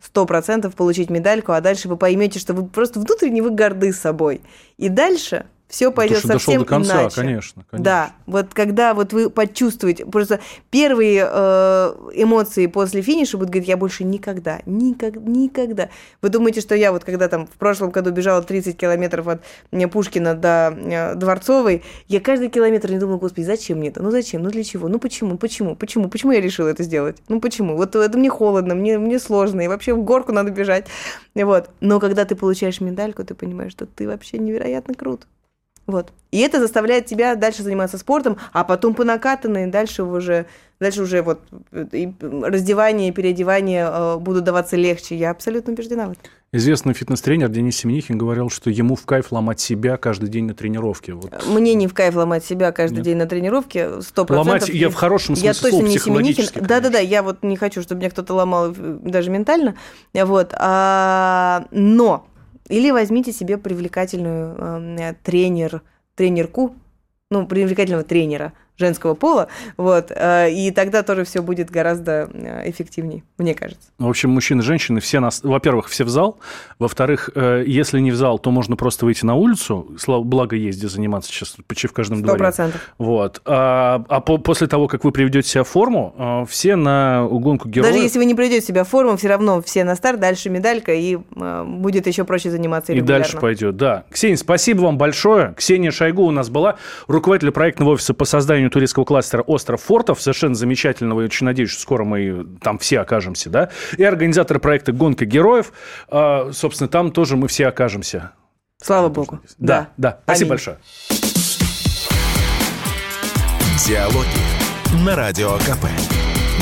сто 0.00 0.24
процентов 0.24 0.74
получить 0.74 1.10
медальку, 1.10 1.52
а 1.52 1.60
дальше 1.60 1.88
вы 1.88 1.96
поймете, 1.96 2.38
что 2.38 2.54
вы 2.54 2.66
просто 2.66 3.00
внутренне 3.00 3.42
вы 3.42 3.50
горды 3.50 3.92
собой. 3.92 4.40
И 4.76 4.88
дальше 4.88 5.46
все 5.68 5.90
пойдет 5.90 6.20
ну, 6.22 6.30
совсем 6.30 6.60
до 6.60 6.64
конца, 6.64 7.02
иначе. 7.02 7.16
Конечно, 7.16 7.64
конечно. 7.68 7.84
Да, 7.84 8.12
вот 8.26 8.54
когда 8.54 8.94
вот 8.94 9.12
вы 9.12 9.30
почувствуете, 9.30 10.06
просто 10.06 10.40
первые 10.70 11.28
э, 11.28 11.94
эмоции 12.14 12.66
после 12.66 13.02
финиша 13.02 13.36
будут 13.36 13.50
говорить, 13.50 13.68
я 13.68 13.76
больше 13.76 14.04
никогда, 14.04 14.60
никогда, 14.64 15.20
никогда. 15.20 15.88
Вы 16.22 16.28
думаете, 16.28 16.60
что 16.60 16.76
я 16.76 16.92
вот 16.92 17.04
когда 17.04 17.28
там 17.28 17.46
в 17.46 17.56
прошлом 17.58 17.90
году 17.90 18.12
бежала 18.12 18.42
30 18.42 18.76
километров 18.76 19.26
от 19.26 19.42
Пушкина 19.90 20.34
до 20.34 20.72
э, 20.76 21.14
Дворцовой, 21.16 21.82
я 22.06 22.20
каждый 22.20 22.48
километр 22.48 22.92
не 22.92 22.98
думала, 22.98 23.18
господи, 23.18 23.44
зачем 23.44 23.78
мне 23.78 23.88
это? 23.88 24.02
Ну 24.02 24.12
зачем? 24.12 24.44
Ну 24.44 24.50
для 24.50 24.62
чего? 24.62 24.86
Ну 24.88 25.00
почему? 25.00 25.36
Почему? 25.36 25.74
Почему? 25.74 26.08
Почему 26.08 26.30
я 26.30 26.40
решила 26.40 26.68
это 26.68 26.84
сделать? 26.84 27.16
Ну 27.28 27.40
почему? 27.40 27.76
Вот 27.76 27.96
это 27.96 28.16
мне 28.16 28.30
холодно, 28.30 28.76
мне, 28.76 28.98
мне 28.98 29.18
сложно, 29.18 29.62
и 29.62 29.68
вообще 29.68 29.94
в 29.94 30.04
горку 30.04 30.30
надо 30.30 30.52
бежать. 30.52 30.86
Вот. 31.34 31.70
Но 31.80 31.98
когда 31.98 32.24
ты 32.24 32.36
получаешь 32.36 32.80
медальку, 32.80 33.24
ты 33.24 33.34
понимаешь, 33.34 33.72
что 33.72 33.86
ты 33.86 34.06
вообще 34.06 34.38
невероятно 34.38 34.94
крут. 34.94 35.26
Вот. 35.86 36.12
И 36.32 36.40
это 36.40 36.60
заставляет 36.60 37.06
тебя 37.06 37.36
дальше 37.36 37.62
заниматься 37.62 37.96
спортом, 37.98 38.36
а 38.52 38.64
потом 38.64 38.94
по 38.94 39.04
накатанной 39.04 39.68
дальше 39.68 40.02
уже, 40.02 40.46
дальше 40.80 41.02
уже 41.02 41.22
вот 41.22 41.40
и 41.72 42.12
раздевание 42.20 43.08
и 43.08 43.12
переодевание 43.12 43.88
э, 43.88 44.16
будут 44.18 44.44
даваться 44.44 44.76
легче. 44.76 45.16
Я 45.16 45.30
абсолютно 45.30 45.72
убеждена 45.72 46.08
в 46.08 46.12
этом. 46.12 46.24
Известный 46.52 46.94
фитнес-тренер 46.94 47.48
Денис 47.48 47.76
Семенихин 47.76 48.18
говорил, 48.18 48.50
что 48.50 48.70
ему 48.70 48.96
в 48.96 49.04
кайф 49.04 49.30
ломать 49.30 49.60
себя 49.60 49.96
каждый 49.96 50.28
день 50.28 50.46
на 50.46 50.54
тренировке. 50.54 51.12
Вот. 51.12 51.32
Мне 51.46 51.74
не 51.74 51.86
в 51.86 51.94
кайф 51.94 52.16
ломать 52.16 52.44
себя 52.44 52.72
каждый 52.72 52.96
Нет. 52.96 53.04
день 53.04 53.16
на 53.16 53.26
тренировке, 53.26 54.00
сто. 54.00 54.26
Ломать 54.28 54.68
я 54.68 54.88
в 54.88 54.94
хорошем 54.94 55.36
смысле 55.36 55.48
я 55.48 55.54
точно 55.54 55.70
слова, 55.70 55.86
не 55.86 55.98
Семенихин. 55.98 56.66
Да-да-да, 56.66 56.98
я 56.98 57.22
вот 57.22 57.42
не 57.42 57.56
хочу, 57.56 57.82
чтобы 57.82 58.00
меня 58.00 58.10
кто-то 58.10 58.34
ломал 58.34 58.72
э, 58.72 58.98
даже 59.02 59.30
ментально. 59.30 59.76
Вот. 60.14 60.52
А, 60.58 61.66
но 61.70 62.26
или 62.68 62.90
возьмите 62.90 63.32
себе 63.32 63.58
привлекательную 63.58 64.98
э, 64.98 65.14
тренер, 65.22 65.82
тренерку, 66.14 66.74
ну, 67.30 67.46
привлекательного 67.46 68.04
тренера– 68.04 68.52
женского 68.78 69.14
пола, 69.14 69.48
вот, 69.76 70.12
э, 70.14 70.50
и 70.50 70.70
тогда 70.70 71.02
тоже 71.02 71.24
все 71.24 71.42
будет 71.42 71.70
гораздо 71.70 72.28
э, 72.32 72.70
эффективнее, 72.70 73.22
мне 73.38 73.54
кажется. 73.54 73.88
В 73.98 74.08
общем, 74.08 74.30
мужчины 74.30 74.60
и 74.60 74.62
женщины 74.62 75.00
все 75.00 75.20
нас, 75.20 75.42
во-первых, 75.42 75.88
все 75.88 76.04
в 76.04 76.08
зал, 76.08 76.38
во-вторых, 76.78 77.30
э, 77.34 77.64
если 77.66 78.00
не 78.00 78.10
в 78.10 78.16
зал, 78.16 78.38
то 78.38 78.50
можно 78.50 78.76
просто 78.76 79.06
выйти 79.06 79.24
на 79.24 79.34
улицу, 79.34 79.94
слава 79.98 80.22
благо 80.22 80.56
где 80.56 80.88
заниматься 80.88 81.30
сейчас 81.30 81.56
почти 81.66 81.86
в 81.88 81.92
каждом 81.92 82.18
100%. 82.18 82.22
дворе. 82.22 82.72
Вот. 82.98 83.42
А, 83.44 84.04
а 84.08 84.20
по, 84.20 84.38
после 84.38 84.66
того, 84.66 84.88
как 84.88 85.04
вы 85.04 85.12
приведете 85.12 85.48
себя 85.48 85.64
в 85.64 85.68
форму, 85.68 86.46
все 86.48 86.76
на 86.76 87.26
гонку 87.30 87.68
героев... 87.68 87.92
Даже 87.92 88.02
если 88.02 88.18
вы 88.18 88.24
не 88.24 88.34
приведете 88.34 88.66
себя 88.66 88.84
в 88.84 88.88
форму, 88.88 89.16
все 89.16 89.28
равно 89.28 89.62
все 89.62 89.84
на 89.84 89.96
старт, 89.96 90.20
дальше 90.20 90.50
медалька, 90.50 90.92
и 90.92 91.16
будет 91.16 92.06
еще 92.06 92.24
проще 92.24 92.50
заниматься 92.50 92.92
И 92.92 93.00
дальше 93.00 93.38
пойдет, 93.38 93.76
да. 93.76 94.04
Ксения, 94.10 94.36
спасибо 94.36 94.82
вам 94.82 94.98
большое. 94.98 95.54
Ксения 95.56 95.90
Шойгу 95.90 96.24
у 96.24 96.30
нас 96.30 96.48
была, 96.48 96.76
руководитель 97.06 97.50
проектного 97.52 97.90
офиса 97.90 98.14
по 98.14 98.24
созданию 98.24 98.65
созданию 98.66 98.70
туристского 98.70 99.04
кластера 99.04 99.42
«Остров 99.42 99.82
фортов», 99.82 100.20
совершенно 100.20 100.54
замечательного, 100.54 101.22
и 101.22 101.24
очень 101.24 101.46
надеюсь, 101.46 101.70
что 101.70 101.80
скоро 101.80 102.04
мы 102.04 102.46
там 102.60 102.78
все 102.78 103.00
окажемся, 103.00 103.50
да, 103.50 103.70
и 103.96 104.02
организатор 104.02 104.58
проекта 104.58 104.92
«Гонка 104.92 105.24
героев», 105.24 105.72
а, 106.08 106.50
собственно, 106.52 106.88
там 106.88 107.10
тоже 107.10 107.36
мы 107.36 107.48
все 107.48 107.68
окажемся. 107.68 108.32
Слава 108.82 109.08
Богу. 109.08 109.40
Да, 109.58 109.88
да. 109.96 110.10
да. 110.10 110.18
Спасибо 110.24 110.46
Аминь. 110.46 110.48
большое. 110.50 110.78
Диалоги 113.86 115.04
на 115.04 115.16
Радио 115.16 115.52
КП. 115.58 115.86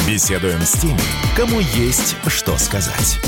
Беседуем 0.07 0.61
с 0.61 0.73
теми, 0.73 1.01
кому 1.37 1.61
есть 1.61 2.17
что 2.29 2.57
сказать. 2.59 3.19